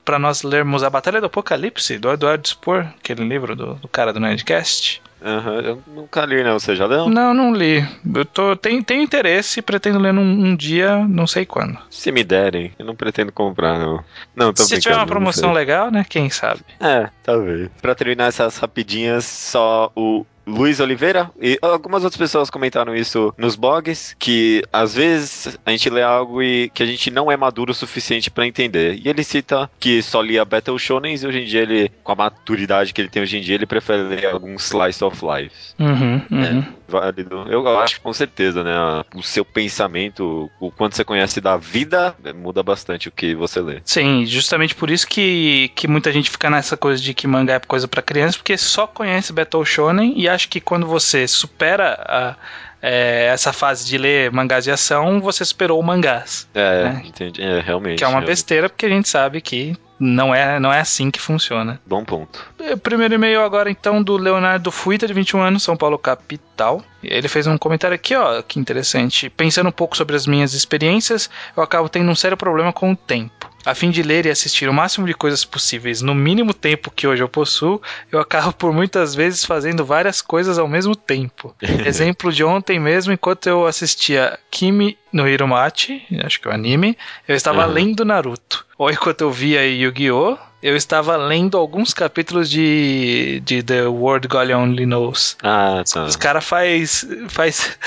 [0.04, 4.12] para nós lermos A Batalha do Apocalipse, do Eduardo Spor, aquele livro do, do cara
[4.12, 5.02] do Nerdcast.
[5.22, 6.60] Uhum, eu nunca li, não.
[6.60, 7.10] Você já leu?
[7.10, 7.84] Não, não li.
[8.14, 11.78] Eu tô, tenho, tenho interesse e pretendo ler num um dia, não sei quando.
[11.90, 14.04] Se me derem, eu não pretendo comprar, não.
[14.36, 16.06] Não, tô Se tiver uma promoção legal, né?
[16.08, 16.62] Quem sabe?
[16.80, 17.70] É, talvez.
[17.82, 23.56] Pra terminar essas rapidinhas, só o Luiz Oliveira e algumas outras pessoas comentaram isso nos
[23.56, 27.72] blogs, que às vezes a gente lê algo e que a gente não é maduro
[27.72, 29.00] o suficiente para entender.
[29.04, 32.16] E ele cita que só lia Battle Shonen e hoje em dia ele, com a
[32.16, 35.56] maturidade que ele tem hoje em dia, ele prefere ler alguns Slice of Life.
[35.78, 36.44] Uhum, uhum.
[36.44, 37.46] É, válido.
[37.50, 38.74] Eu acho com certeza, né?
[39.16, 43.82] O seu pensamento, o quanto você conhece da vida, muda bastante o que você lê.
[43.84, 47.60] Sim, justamente por isso que, que muita gente fica nessa coisa de que mangá é
[47.60, 52.36] coisa para criança, porque só conhece Battle Shonen e acho que quando você supera a,
[52.82, 56.48] é, essa fase de ler mangás de ação, você superou mangás.
[56.54, 57.04] É, né?
[57.06, 57.42] entendi.
[57.42, 57.98] É, realmente.
[57.98, 58.30] Que é uma realmente.
[58.30, 61.80] besteira, porque a gente sabe que não é, não é assim que funciona.
[61.86, 62.46] Bom ponto.
[62.60, 66.84] O primeiro e-mail agora, então, do Leonardo Fuita, de 21 anos, São Paulo, capital.
[67.04, 69.30] Ele fez um comentário aqui, ó, que interessante.
[69.30, 72.96] Pensando um pouco sobre as minhas experiências, eu acabo tendo um sério problema com o
[72.96, 73.50] tempo.
[73.68, 77.06] A fim de ler e assistir o máximo de coisas possíveis no mínimo tempo que
[77.06, 81.54] hoje eu possuo, eu acabo por muitas vezes fazendo várias coisas ao mesmo tempo.
[81.86, 86.98] Exemplo de ontem mesmo, enquanto eu assistia Kimi no Hiromachi, acho que é o anime,
[87.28, 87.74] eu estava uhum.
[87.74, 88.66] lendo Naruto.
[88.78, 90.38] Ou enquanto eu via Yu-Gi-Oh!
[90.62, 95.38] eu estava lendo alguns capítulos de, de The World God Only Knows.
[95.44, 96.06] Ah, tá.
[96.06, 97.78] Os caras faz, faz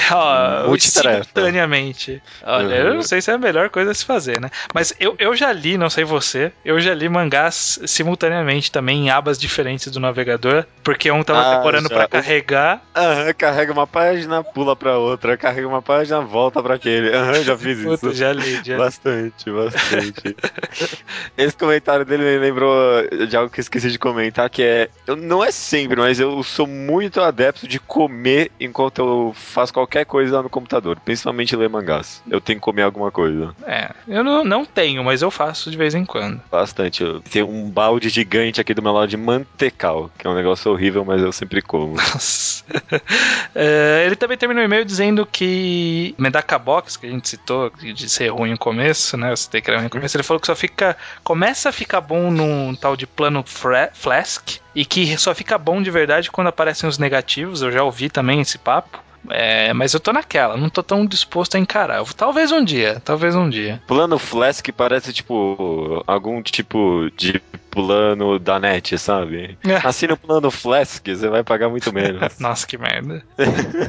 [0.78, 2.22] Simultaneamente.
[2.42, 2.72] Olha, uhum.
[2.72, 4.50] eu não sei se é a melhor coisa a se fazer, né?
[4.74, 9.10] Mas eu, eu já li, não sei você, eu já li mangás simultaneamente também em
[9.10, 12.82] abas diferentes do navegador, porque um tava ah, demorando para carregar.
[12.94, 17.14] Aham, carrega uma página, pula para outra, carrega uma página, volta para aquele.
[17.14, 18.14] Aham, já fiz Puta, isso.
[18.14, 20.36] Já li, já Bastante, bastante.
[21.36, 22.70] Esse comentário dele me lembrou
[23.28, 24.88] de algo que eu esqueci de comentar, que é.
[25.06, 29.89] Eu, não é sempre, mas eu sou muito adepto de comer enquanto eu faço qualquer
[29.90, 32.22] qualquer coisa no computador, principalmente ler mangás.
[32.30, 33.52] Eu tenho que comer alguma coisa.
[33.66, 36.40] É, eu não, não tenho, mas eu faço de vez em quando.
[36.50, 37.02] Bastante.
[37.02, 40.70] Eu tenho um balde gigante aqui do meu lado de mantecal, que é um negócio
[40.70, 41.96] horrível, mas eu sempre como.
[41.98, 42.64] Nossa.
[43.54, 48.08] é, ele também terminou o e-mail dizendo que Medaka Box, que a gente citou, de
[48.08, 49.34] ser ruim no começo, né?
[49.34, 50.96] Você tem que era ruim no começo, ele falou que só fica.
[51.24, 54.60] Começa a ficar bom num tal de plano Flask.
[54.72, 57.60] E que só fica bom de verdade quando aparecem os negativos.
[57.60, 59.02] Eu já ouvi também esse papo.
[59.28, 62.02] É, mas eu tô naquela, não tô tão disposto a encarar.
[62.16, 63.82] Talvez um dia, talvez um dia.
[63.86, 67.40] Plano Flask parece tipo algum tipo de
[67.70, 69.56] plano da net, sabe?
[69.64, 69.76] É.
[69.86, 72.20] Assina o plano Flask, você vai pagar muito menos.
[72.38, 73.22] Nossa, que merda.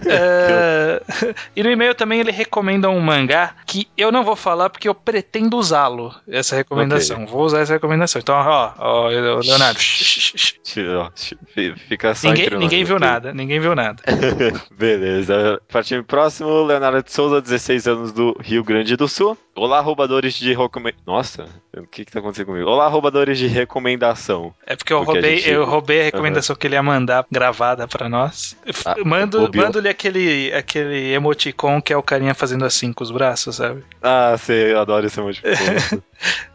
[0.07, 1.01] é...
[1.55, 4.95] E no e-mail também ele recomenda um mangá que eu não vou falar porque eu
[4.95, 7.23] pretendo usá-lo, essa recomendação.
[7.23, 7.33] Okay.
[7.33, 8.19] Vou usar essa recomendação.
[8.21, 9.79] Então, ó, ó Leonardo.
[11.87, 14.03] Fica só Ninguém, ninguém viu nada, ninguém viu nada.
[14.71, 15.61] Beleza.
[15.71, 19.37] Partindo próximo, Leonardo de Souza, 16 anos do Rio Grande do Sul.
[19.53, 21.03] Olá, roubadores de recomendação.
[21.05, 21.45] Nossa,
[21.75, 22.69] o que que tá acontecendo comigo?
[22.69, 24.53] Olá, roubadores de recomendação.
[24.65, 25.49] É porque eu porque roubei, gente...
[25.49, 26.59] eu roubei a recomendação uhum.
[26.59, 28.55] que ele ia mandar gravada pra nós.
[28.85, 33.57] Ah, mando, mando-lhe aquele, aquele emoticon que é o carinha fazendo assim com os braços,
[33.57, 33.83] sabe?
[34.01, 35.49] Ah, sei, eu adoro esse emoticon.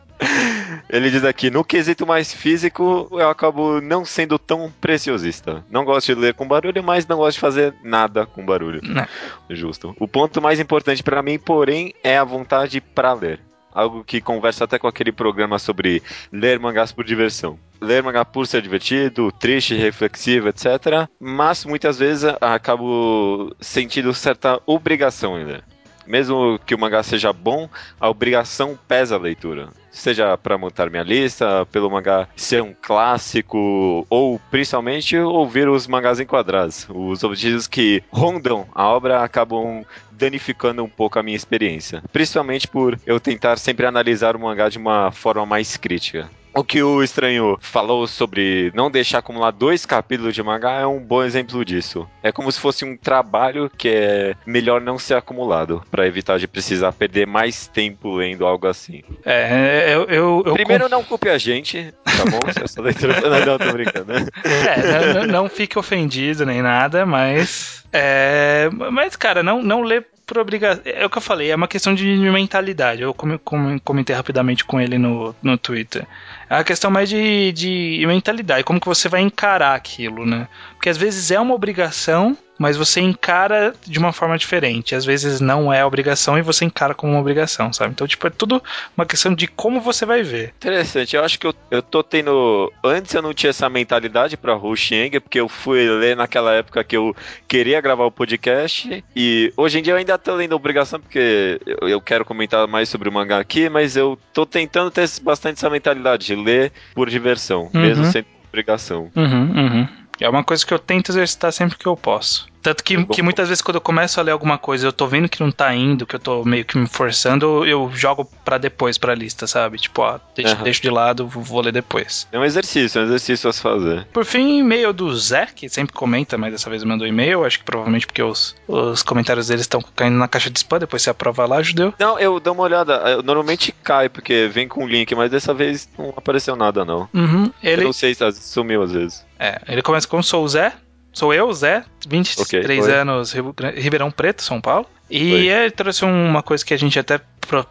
[0.89, 5.65] Ele diz aqui: no quesito mais físico, eu acabo não sendo tão preciosista.
[5.71, 8.81] Não gosto de ler com barulho, mas não gosto de fazer nada com barulho.
[8.83, 9.07] Não.
[9.51, 9.95] Justo.
[9.99, 13.41] O ponto mais importante para mim, porém, é a vontade para ler.
[13.73, 16.03] Algo que conversa até com aquele programa sobre
[16.33, 17.59] ler mangás por diversão.
[17.79, 21.09] Ler mangá por ser divertido, triste, reflexivo, etc.
[21.21, 25.76] Mas muitas vezes acabo sentindo certa obrigação em ler
[26.07, 27.69] mesmo que o mangá seja bom,
[28.01, 29.69] a obrigação pesa a leitura.
[29.91, 36.21] Seja para montar minha lista, pelo mangá ser um clássico, ou principalmente ouvir os mangás
[36.21, 36.87] enquadrados.
[36.91, 42.03] Os objetivos que rondam a obra acabam danificando um pouco a minha experiência.
[42.13, 46.83] Principalmente por eu tentar sempre analisar o mangá de uma forma mais crítica o que
[46.83, 51.65] o estranho falou sobre não deixar acumular dois capítulos de mangá é um bom exemplo
[51.65, 52.09] disso.
[52.23, 56.49] É como se fosse um trabalho que é melhor não ser acumulado, para evitar de
[56.49, 59.03] precisar perder mais tempo lendo algo assim.
[59.25, 60.05] É, eu.
[60.05, 62.41] eu, eu Primeiro, não culpe a gente, tá bom?
[62.53, 63.21] Se essa leitura.
[63.21, 64.27] não, não, tô brincando, né?
[64.45, 67.85] É, não, não fique ofendido nem nada, mas.
[67.93, 70.83] É, mas, cara, não, não lê por obrigação.
[70.85, 73.03] É o que eu falei, é uma questão de mentalidade.
[73.03, 76.07] Eu comentei rapidamente com ele no, no Twitter.
[76.49, 80.49] É uma questão mais de, de mentalidade, como que você vai encarar aquilo, né?
[80.75, 84.95] Porque às vezes é uma obrigação, mas você encara de uma forma diferente.
[84.95, 87.93] Às vezes não é obrigação e você encara como uma obrigação, sabe?
[87.93, 88.63] Então, tipo, é tudo
[88.97, 90.55] uma questão de como você vai ver.
[90.57, 91.17] Interessante.
[91.17, 92.73] Eu acho que eu, eu tô tendo.
[92.85, 96.97] Antes eu não tinha essa mentalidade pra Rusheng, porque eu fui ler naquela época que
[96.97, 97.15] eu
[97.47, 99.05] queria gravar o podcast.
[99.15, 102.89] E hoje em dia eu ainda tô lendo obrigação, porque eu, eu quero comentar mais
[102.89, 107.09] sobre o mangá aqui, mas eu tô tentando ter bastante essa mentalidade de ler por
[107.09, 107.81] diversão, uhum.
[107.81, 109.11] mesmo sem obrigação.
[109.15, 109.89] Uhum, uhum.
[110.21, 112.49] É uma coisa que eu tento exercitar sempre que eu posso.
[112.67, 115.29] Tanto que, que muitas vezes quando eu começo a ler alguma coisa, eu tô vendo
[115.29, 118.99] que não tá indo, que eu tô meio que me forçando, eu jogo para depois
[118.99, 119.79] pra lista, sabe?
[119.79, 120.63] Tipo, ó, deixo, uhum.
[120.65, 122.27] deixo de lado, vou ler depois.
[122.33, 124.05] É um exercício, é um exercício a se fazer.
[124.13, 127.65] Por fim, e-mail do Zé, que sempre comenta, mas dessa vez mandou e-mail, acho que
[127.65, 131.47] provavelmente porque os, os comentários deles estão caindo na caixa de spam, depois você aprova
[131.47, 131.95] lá, judeu.
[132.01, 135.89] Não, eu dou uma olhada, eu, normalmente cai, porque vem com link, mas dessa vez
[135.97, 137.09] não apareceu nada, não.
[137.15, 137.83] Uhum, ele...
[137.83, 139.25] Eu não sei se sumiu às vezes.
[139.39, 140.73] É, ele começa com sou o Zé,
[141.17, 143.33] Sou eu, Zé, 23 okay, anos,
[143.75, 144.87] Ribeirão Preto, São Paulo.
[145.11, 147.21] E ele trouxe uma coisa que a gente até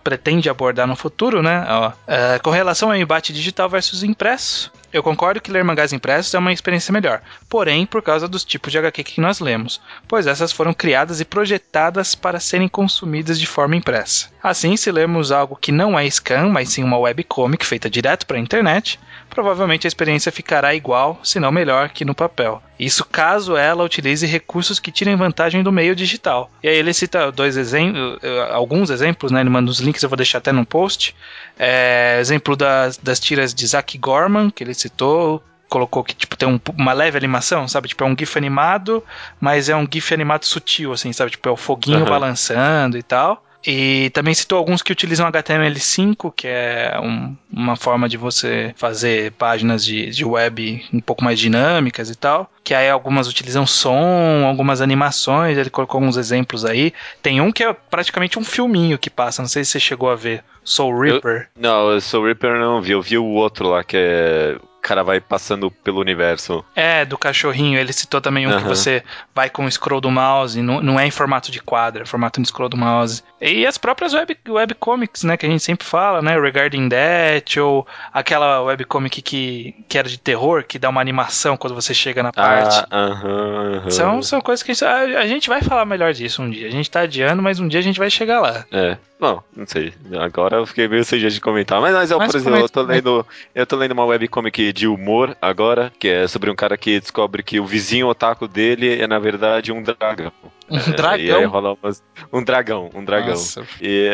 [0.03, 1.65] pretende abordar no futuro, né?
[1.67, 6.33] Ó, é, com relação ao embate digital versus impresso, eu concordo que ler mangás impressos
[6.33, 10.25] é uma experiência melhor, porém por causa dos tipos de HQ que nós lemos, pois
[10.25, 14.29] essas foram criadas e projetadas para serem consumidas de forma impressa.
[14.41, 18.37] Assim, se lemos algo que não é scan, mas sim uma webcomic feita direto para
[18.37, 18.97] a internet,
[19.29, 22.63] provavelmente a experiência ficará igual, se não melhor, que no papel.
[22.79, 26.49] Isso caso ela utilize recursos que tirem vantagem do meio digital.
[26.63, 29.41] E aí ele cita dois exemplos, eh, alguns exemplos, né?
[29.41, 31.15] Ele manda os links, eu vou deixar até no post.
[31.57, 36.47] É, exemplo das, das tiras de Zack Gorman, que ele citou, colocou que tipo tem
[36.47, 37.87] um, uma leve animação, sabe?
[37.87, 39.03] Tipo é um gif animado,
[39.39, 41.31] mas é um gif animado sutil assim, sabe?
[41.31, 42.05] Tipo é o foguinho uhum.
[42.05, 43.43] balançando e tal.
[43.65, 49.31] E também citou alguns que utilizam HTML5, que é um, uma forma de você fazer
[49.33, 52.49] páginas de, de web um pouco mais dinâmicas e tal.
[52.63, 56.93] Que aí algumas utilizam som, algumas animações, ele colocou alguns exemplos aí.
[57.21, 60.15] Tem um que é praticamente um filminho que passa, não sei se você chegou a
[60.15, 60.43] ver.
[60.63, 61.49] Soul Reaper.
[61.55, 65.19] Eu, não, Soul Reaper não vi, eu vi o outro lá que é cara vai
[65.19, 66.63] passando pelo universo.
[66.75, 67.79] É, do cachorrinho.
[67.79, 68.57] Ele citou também um uhum.
[68.57, 72.03] que você vai com o scroll do mouse, não, não é em formato de quadro,
[72.03, 73.23] é formato de scroll do mouse.
[73.41, 77.87] E as próprias web, webcomics, né, que a gente sempre fala, né, Regarding That, ou
[78.13, 82.31] aquela webcomic que, que era de terror, que dá uma animação quando você chega na
[82.31, 82.85] parte.
[82.91, 83.89] Ah, uhum, uhum.
[83.89, 86.67] São, são coisas que a gente, a, a gente vai falar melhor disso um dia.
[86.67, 88.65] A gente tá adiando, mas um dia a gente vai chegar lá.
[88.71, 88.97] É.
[89.25, 89.91] Bom, não sei.
[90.19, 91.81] Agora eu fiquei meio sem jeito de comentar.
[91.81, 94.87] Mas, mas eu, mas por exemplo, eu tô, lendo, eu tô lendo uma webcomic de
[94.87, 99.07] humor agora, que é sobre um cara que descobre que o vizinho otaku dele é,
[99.07, 100.31] na verdade, um dragão.
[100.69, 101.49] Um é, dragão?
[101.49, 102.03] Rola umas...
[102.31, 103.29] Um dragão, um dragão.
[103.29, 103.65] Nossa.
[103.81, 104.11] E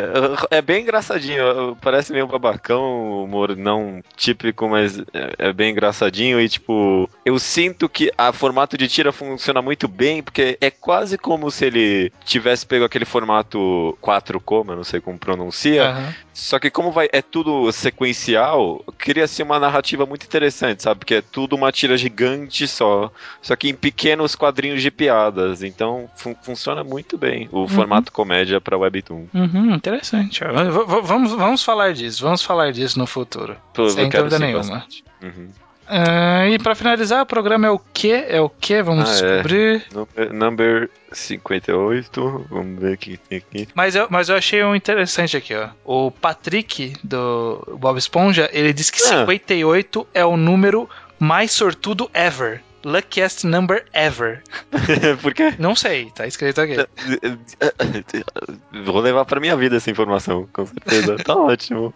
[0.50, 6.40] é, é bem engraçadinho, parece meio babacão, humor não típico, mas é, é, bem engraçadinho
[6.40, 11.18] e tipo, eu sinto que a formato de tira funciona muito bem, porque é quase
[11.18, 16.14] como se ele tivesse pego aquele formato 4 coma, não sei como pronuncia, uhum.
[16.34, 21.00] só que como vai é tudo sequencial, cria-se uma narrativa muito interessante, sabe?
[21.00, 26.10] Porque é tudo uma tira gigante só, só que em pequenos quadrinhos de piadas, então
[26.16, 27.68] fun funciona muito bem o uhum.
[27.68, 29.28] formato comédia para Webtoon.
[29.34, 30.42] Uhum, interessante.
[30.44, 33.58] V vamos, vamos falar disso, vamos falar disso no futuro.
[33.90, 34.86] Sem dúvida nenhuma.
[35.22, 35.50] Uhum.
[35.92, 38.14] Uh, e para finalizar, o programa é o que?
[38.14, 38.82] É o que?
[38.82, 39.32] Vamos ah, é.
[39.34, 39.86] descobrir.
[39.92, 39.94] É.
[39.94, 42.46] Number, number 58.
[42.50, 43.68] Vamos ver o que tem aqui.
[43.76, 45.68] Mas eu, mas eu achei um interessante aqui, ó.
[45.84, 49.20] O Patrick do Bob Esponja, ele diz que ah.
[49.20, 50.90] 58 é o número
[51.20, 54.42] mais sortudo ever luckiest number ever.
[55.22, 55.54] Por quê?
[55.58, 56.76] Não sei, tá escrito aqui.
[58.86, 61.18] Vou levar pra minha vida essa informação, com certeza.
[61.18, 61.94] tá ótimo.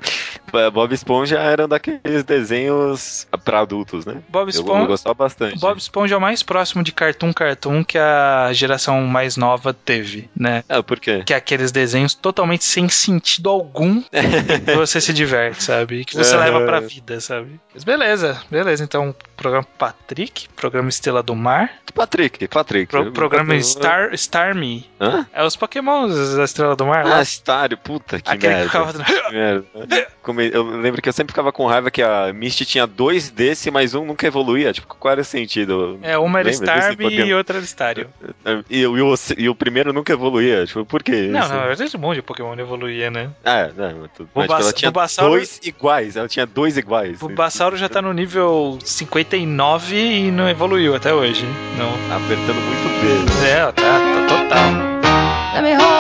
[0.74, 4.22] Bob Esponja era um daqueles desenhos pra adultos, né?
[4.30, 4.80] Bob Esponja.
[4.80, 5.60] Eu, eu gostava bastante.
[5.60, 10.30] Bob Esponja é o mais próximo de cartoon cartoon que a geração mais nova teve,
[10.36, 10.64] né?
[10.70, 11.24] Ah, por quê?
[11.26, 16.06] Que é aqueles desenhos totalmente sem sentido algum que você se diverte, sabe?
[16.06, 17.60] Que você leva pra vida, sabe?
[17.74, 18.84] Mas beleza, beleza.
[18.84, 21.72] Então, programa Patrick, programa programa Estrela do Mar.
[21.94, 22.88] Patrick, Patrick.
[22.92, 24.86] Pro, programa Star, Starmie.
[25.00, 25.26] Hã?
[25.32, 27.06] É os Pokémons da Estrela do Mar.
[27.06, 27.26] Ah, lá.
[27.26, 28.90] Star, puta que Aquele que merda.
[29.04, 30.08] ficava Que merda.
[30.22, 33.72] Como Eu lembro que eu sempre ficava com raiva que a Misty tinha dois desse,
[33.72, 34.74] mas um nunca evoluía.
[34.74, 35.98] Tipo, qual era o sentido?
[36.02, 38.10] É, uma era desse Starmie e outra era Stario.
[38.70, 40.66] E, o- e o, e o primeiro nunca evoluía.
[40.66, 41.28] Tipo, por quê?
[41.32, 43.30] Não, na verdade um monte de Pokémon evoluía, né?
[43.46, 44.30] Ah, não, mas tudo.
[44.36, 46.16] Mas, tipo, ela tinha Bulbasauro- dois iguais.
[46.18, 47.22] Ela tinha dois iguais.
[47.22, 50.65] O Bulbasauro já tá no nível 59 e não evoluiu
[50.96, 51.46] até hoje.
[51.78, 51.94] Não.
[52.16, 53.48] Apertando muito B.
[53.48, 54.96] É, tá, tá total.
[55.54, 55.95] Let me hold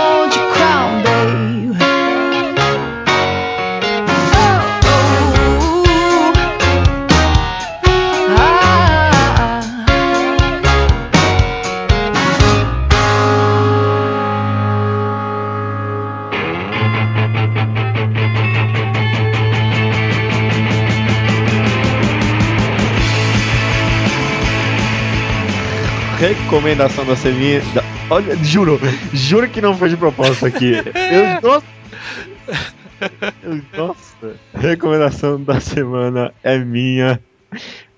[26.28, 27.62] Recomendação da semana.
[27.74, 28.80] da- Olha, juro,
[29.14, 30.74] juro que não foi de propósito aqui.
[30.74, 31.66] Eu, nossa.
[33.44, 34.40] Eu- nossa.
[34.56, 37.20] Recomendação da semana é minha.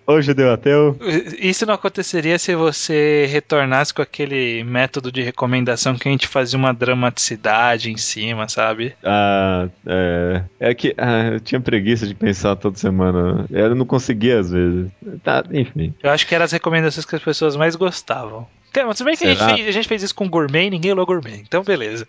[0.07, 0.97] Ô, judeu ateu.
[1.37, 6.57] Isso não aconteceria se você retornasse com aquele método de recomendação que a gente fazia
[6.57, 8.95] uma dramaticidade em cima, sabe?
[9.03, 10.43] Ah, é.
[10.61, 13.45] É que ah, eu tinha preguiça de pensar toda semana.
[13.51, 14.89] Eu não conseguia às vezes.
[15.21, 15.93] Tá, enfim.
[16.01, 18.47] Eu acho que eram as recomendações que as pessoas mais gostavam.
[18.71, 20.93] Cara, Se bem que a gente, fez, a gente fez isso com gourmet e ninguém
[20.93, 21.41] leu gourmet.
[21.45, 22.07] Então, beleza.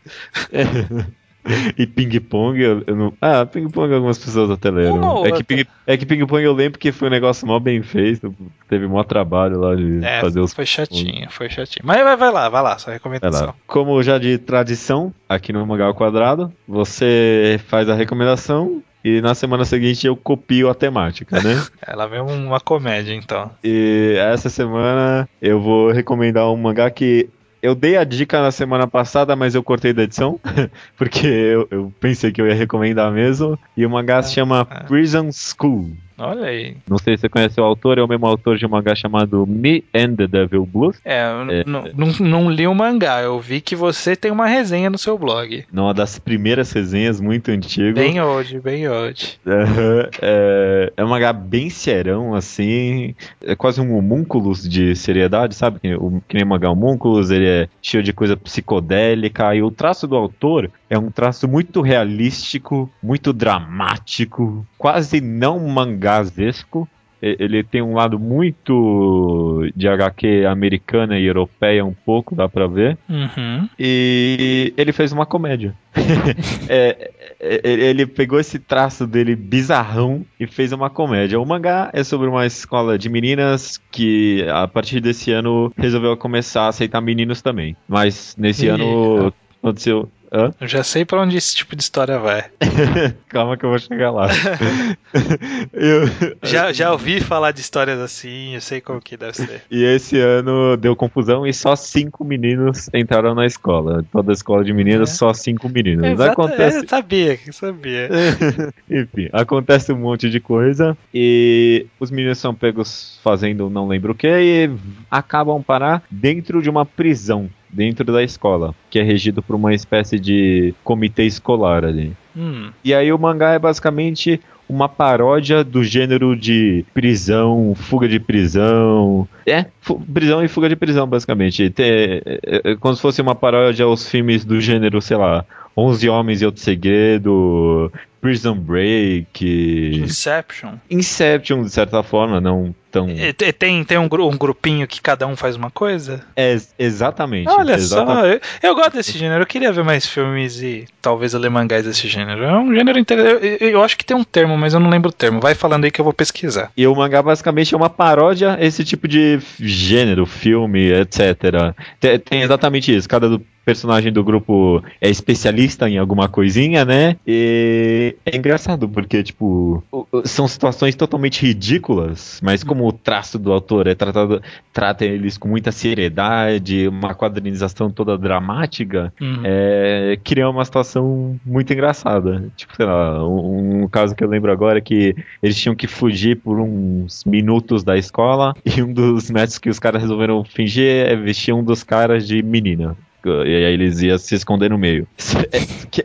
[1.76, 3.12] E ping-pong, eu, eu não.
[3.20, 4.96] Ah, ping-pong algumas pessoas até leram.
[4.96, 7.60] Uma ou É que, ping, é que ping-pong eu lembro que foi um negócio mal
[7.60, 8.34] bem feito.
[8.68, 11.84] Teve maior trabalho lá de É, fazer os foi chatinho, foi chatinho.
[11.86, 13.46] Mas vai, vai lá, vai lá, sua recomendação.
[13.48, 13.54] lá.
[13.66, 19.34] Como já de tradição, aqui no Mangá ao Quadrado, você faz a recomendação e na
[19.34, 21.64] semana seguinte eu copio a temática, né?
[21.86, 23.50] Ela veio uma comédia, então.
[23.62, 27.28] e essa semana eu vou recomendar um mangá que
[27.62, 30.40] eu dei a dica na semana passada, mas eu cortei da edição,
[30.96, 33.58] porque eu, eu pensei que eu ia recomendar mesmo.
[33.76, 34.84] E o mangá se chama ah.
[34.84, 35.96] Prison School.
[36.18, 36.76] Olha aí.
[36.88, 39.46] Não sei se você conhece o autor, é o mesmo autor de um mangá chamado
[39.46, 40.98] Me and the Devil Blues.
[41.04, 41.64] É, eu É.
[41.64, 41.84] não,
[42.20, 45.64] não li o mangá, eu vi que você tem uma resenha no seu blog.
[45.72, 47.94] Uma das primeiras resenhas, muito antigo.
[47.94, 49.38] Bem old, bem old.
[49.46, 53.14] Aham, é, é um mangá bem serão, assim.
[53.40, 55.78] É quase um homúnculos de seriedade, sabe?
[55.80, 59.54] Que, o- que nem mangá homúnculos, ele é cheio de coisa psicodélica.
[59.54, 66.88] E o traço do autor é um traço muito realístico, muito dramático, quase não mangazesco.
[67.20, 72.66] E- Ele tem um lado muito de HQ americana e europeia, um pouco, dá pra
[72.68, 72.96] ver.
[73.08, 73.68] Uhum.
[73.78, 75.74] E ele fez uma comédia.
[76.70, 77.10] É,
[77.40, 81.40] é, ele pegou esse traço dele bizarrão e fez uma comédia.
[81.40, 86.62] O mangá é sobre uma escola de meninas que, a partir desse ano, resolveu começar
[86.64, 87.76] a aceitar meninos também.
[87.88, 89.32] Mas nesse Ih, ano
[89.62, 90.10] aconteceu.
[90.32, 90.52] Hã?
[90.60, 92.44] Eu já sei pra onde esse tipo de história vai.
[93.28, 94.28] Calma que eu vou chegar lá.
[95.72, 96.08] Eu-
[96.42, 99.62] Já, já ouvi falar de histórias assim, eu sei como que deve ser.
[99.70, 104.04] E esse ano deu confusão e só cinco meninos entraram na escola.
[104.12, 105.14] Toda a escola de meninas, É.
[105.14, 106.04] só cinco meninos.
[106.04, 108.08] Exato, Acontece, é, sabia, sabia.
[108.90, 114.14] Enfim, acontece um monte de coisa e os meninos são pegos fazendo não lembro o
[114.14, 114.70] que e
[115.10, 120.18] acabam parar dentro de uma prisão dentro da escola, que é regido por uma espécie
[120.18, 122.12] de comitê escolar ali.
[122.36, 128.20] Hum, E aí o mangá é basicamente uma paródia do gênero de prisão, fuga de
[128.20, 129.26] prisão.
[129.46, 129.64] É,
[130.12, 131.70] prisão e fuga de prisão, basicamente.
[131.70, 135.44] Te- é, é, é como se fosse uma paródia aos filmes do gênero, sei lá,
[135.76, 137.90] 11 Homens e Outro Segredo,
[138.20, 140.72] Prison Break, Inception.
[140.90, 143.08] Inception, de certa forma, não tão.
[143.10, 146.24] E te- Tem, tem um, gru- um grupinho que cada um faz uma coisa?
[146.34, 147.48] É, exatamente.
[147.48, 148.20] Olha exatamente.
[148.20, 149.42] só, eu, eu gosto desse gênero.
[149.42, 152.42] Eu queria ver mais filmes e talvez ler mangás desse gênero.
[152.42, 153.58] É um gênero interessante.
[153.60, 155.40] Eu, eu acho que tem um termo, mas eu não lembro o termo.
[155.40, 156.72] Vai falando aí que eu vou pesquisar.
[156.76, 161.74] E o mangá basicamente é uma paródia a esse tipo de gênero, filme, etc.
[162.00, 163.08] Tem, tem exatamente isso.
[163.08, 167.16] Cada personagem do grupo é especialista em alguma coisinha, né?
[167.26, 169.82] E é engraçado porque, tipo,
[170.24, 174.42] são situações totalmente ridículas, mas como o traço do autor é tratado,
[174.72, 179.40] trata eles com muita seriedade, uma quadrinização toda dramática, Uhum.
[179.44, 182.50] é, cria uma situação muito engraçada.
[182.56, 185.86] Tipo, sei lá, um, um caso que eu lembro agora é que eles tinham que
[185.86, 190.88] fugir por uns minutos da escola e um dos métodos que os caras resolveram fingir
[191.06, 192.96] é vestir um dos caras de menina.
[193.26, 195.06] E aí eles iam se esconder no meio.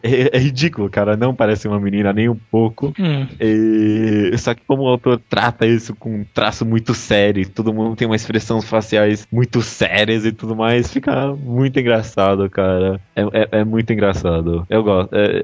[0.01, 1.15] É, é- é ridículo, cara.
[1.17, 2.93] Não parece uma menina nem um pouco.
[2.97, 3.27] Hum.
[3.39, 7.95] E- Só que como o autor trata isso com um traço muito sério, todo mundo
[7.95, 12.99] tem uma expressão faciais muito sérias e tudo mais, fica muito engraçado, cara.
[13.15, 14.65] É, é- é muito engraçado.
[14.69, 15.13] Eu gosto.
[15.15, 15.43] É,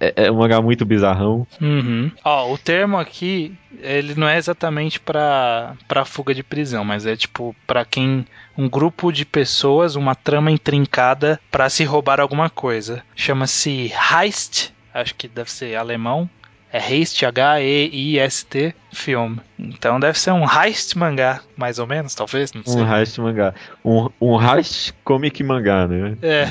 [0.00, 1.46] é- é um mangá muito bizarrão.
[1.60, 2.10] Uhum.
[2.24, 7.16] Ó, o termo aqui, ele não é exatamente pra, pra fuga de prisão, mas é
[7.16, 8.26] tipo pra quem
[8.58, 11.05] um grupo de pessoas, uma trama intrincada
[11.50, 13.02] pra se roubar alguma coisa.
[13.14, 16.28] Chama-se Heist, acho que deve ser alemão.
[16.72, 19.38] É Heist, H-E-I-S-T, filme.
[19.58, 22.82] Então deve ser um heist mangá, mais ou menos, talvez, não sei.
[22.82, 23.54] Um heist mangá.
[23.84, 26.16] Um, um heist comic mangá, né?
[26.22, 26.42] É.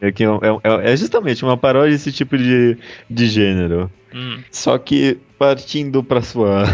[0.00, 2.76] É, é, é- justamente uma paródia desse tipo de,
[3.08, 3.90] de gênero.
[4.14, 4.38] Hum.
[4.50, 6.64] Só que partindo para sua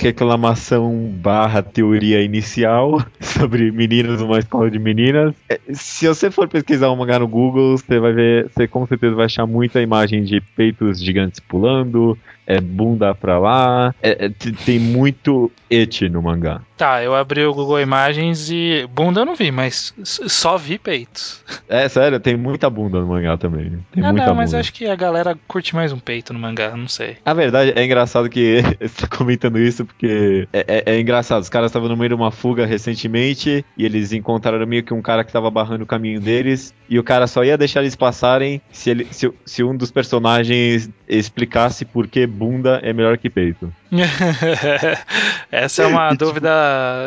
[0.00, 6.90] reclamação barra teoria inicial sobre meninos numa escola de meninas, é, se você for pesquisar
[6.90, 10.40] um mangá no Google, você vai ver, você com certeza vai achar muita imagem de
[10.40, 16.62] peitos gigantes pulando, é bunda pra lá, é- é- tem muito et no mangá.
[16.76, 21.44] Tá, eu abri o Google Imagens e bunda eu não vi, mas só vi peitos.
[21.68, 23.78] É sério, tem muita bunda no mangá também.
[23.92, 24.60] Tem ah, muita não, mas bunda.
[24.60, 27.18] acho que a galera curte mais um peito no mangá, não sei.
[27.24, 31.42] A verdade é engraçado que você tá comentando isso porque é, é- é engraçado.
[31.42, 35.02] Os caras estavam no meio de uma fuga recentemente e eles encontraram meio que um
[35.02, 38.60] cara que tava barrando o caminho deles e o cara só ia deixar eles passarem
[38.70, 43.72] se, ele, se, se um dos personagens explicasse por que bunda é melhor que peito.
[45.50, 46.50] Essa é uma tipo- dúvida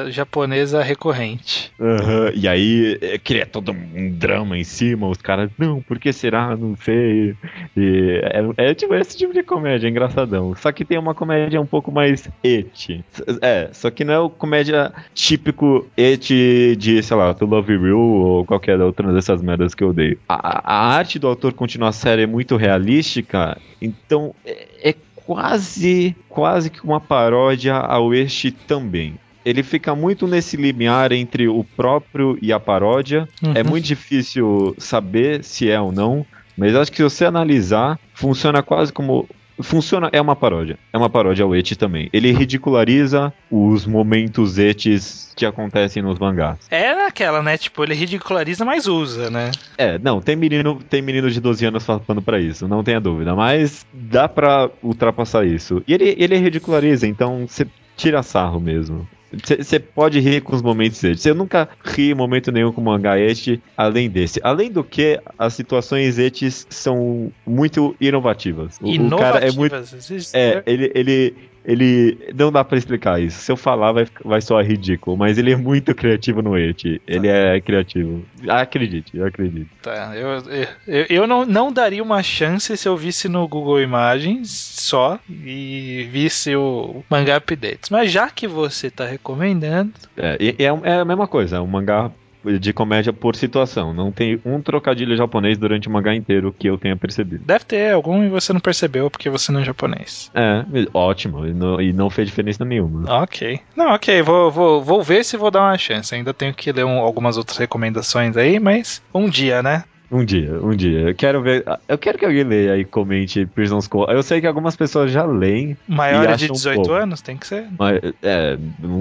[0.09, 1.71] japonesa recorrente.
[1.79, 6.13] Aham, E aí é, cria todo um drama em cima, os caras, não, por que
[6.13, 6.55] será?
[6.55, 7.35] Não sei.
[7.75, 8.21] E
[8.57, 10.53] é, é tipo esse tipo de comédia, é engraçadão.
[10.55, 13.03] Só que tem uma comédia um pouco mais et.
[13.41, 17.97] É, só que não é o comédia típico et de, sei lá, To Love You
[17.99, 20.19] ou qualquer outra dessas merdas que eu odeio.
[20.29, 23.57] A, a arte do autor continua a série muito realística,
[24.05, 30.57] então é, é quase, quase que uma paródia ao este também ele fica muito nesse
[30.57, 33.29] limiar entre o próprio e a paródia.
[33.53, 33.69] É Uhum.
[33.69, 36.25] muito difícil saber se é ou não,
[36.57, 39.29] mas acho que se você analisar, funciona quase como.
[39.61, 40.77] Funciona, é uma paródia.
[40.91, 42.09] É uma paródia ao Eti também.
[42.11, 46.59] Ele ridiculariza os momentos etes que acontecem nos mangás.
[46.69, 47.57] É naquela, né?
[47.57, 49.51] Tipo, ele ridiculariza, mas usa, né?
[49.77, 53.35] É, não, tem menino, tem menino de 12 anos falando pra isso, não tenha dúvida,
[53.35, 55.83] mas dá pra ultrapassar isso.
[55.87, 59.07] E ele, ele ridiculariza, então você tira sarro mesmo.
[59.31, 61.25] Você pode rir com os momentos etes.
[61.25, 64.39] Eu nunca ri em momento nenhum com mangá este, além desse.
[64.43, 68.77] Além do que, as situações etes são muito inovativas.
[68.81, 69.75] O, o cara é muito.
[69.75, 71.35] Inovativas, É, ele, ele,
[71.65, 72.17] ele.
[72.35, 73.39] Não dá pra explicar isso.
[73.39, 75.17] Se eu falar, vai, vai soar ridículo.
[75.17, 77.01] Mas ele é muito criativo no et.
[77.07, 78.23] Ele é criativo.
[78.47, 79.69] Acredite, acredite.
[79.81, 80.43] Tá, eu,
[80.87, 86.07] eu, eu não, não daria uma chance se eu visse no Google Imagens só e
[86.11, 87.89] visse o mangá updates.
[87.89, 92.11] Mas já que você tá recomendando, É, é, é a mesma coisa, é um mangá
[92.59, 93.93] de comédia por situação.
[93.93, 97.43] Não tem um trocadilho japonês durante o mangá inteiro que eu tenha percebido.
[97.45, 100.31] deve ter algum e você não percebeu porque você não é japonês.
[100.33, 101.45] É, ótimo.
[101.45, 103.23] E não, e não fez diferença nenhuma.
[103.23, 103.59] Ok.
[103.75, 106.13] Não, ok, vou, vou, vou ver se vou dar uma chance.
[106.13, 109.83] Ainda tenho que ler um- algumas outras recomendações aí, mas um dia, né?
[110.11, 110.99] Um dia, um dia.
[111.09, 111.63] Eu quero ver.
[111.87, 114.05] Eu quero que alguém leia e comente Prison School.
[114.09, 116.91] Eu sei que algumas pessoas já leem, Maior de acham 18 pouco.
[116.93, 117.65] anos tem que ser.
[117.77, 118.57] mas é,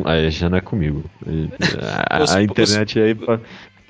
[0.06, 1.04] aí já não é comigo.
[2.10, 3.38] A, Os- a internet é aí pra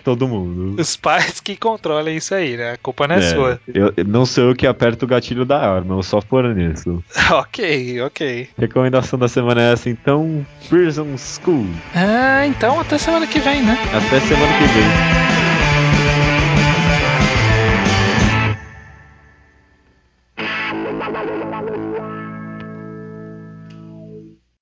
[0.02, 0.78] todo mundo.
[0.80, 2.72] Os pais que controlem isso aí, né?
[2.72, 3.60] A culpa não é, É, sua.
[3.72, 7.02] eu, não sou eu que aperto o gatilho da arma, eu só for nisso.
[7.32, 8.48] ok, ok.
[8.58, 11.66] Recomendação da semana é essa, então, Prison School.
[11.94, 13.78] Ah, então até semana que vem, né?
[13.94, 15.43] Até semana que vem.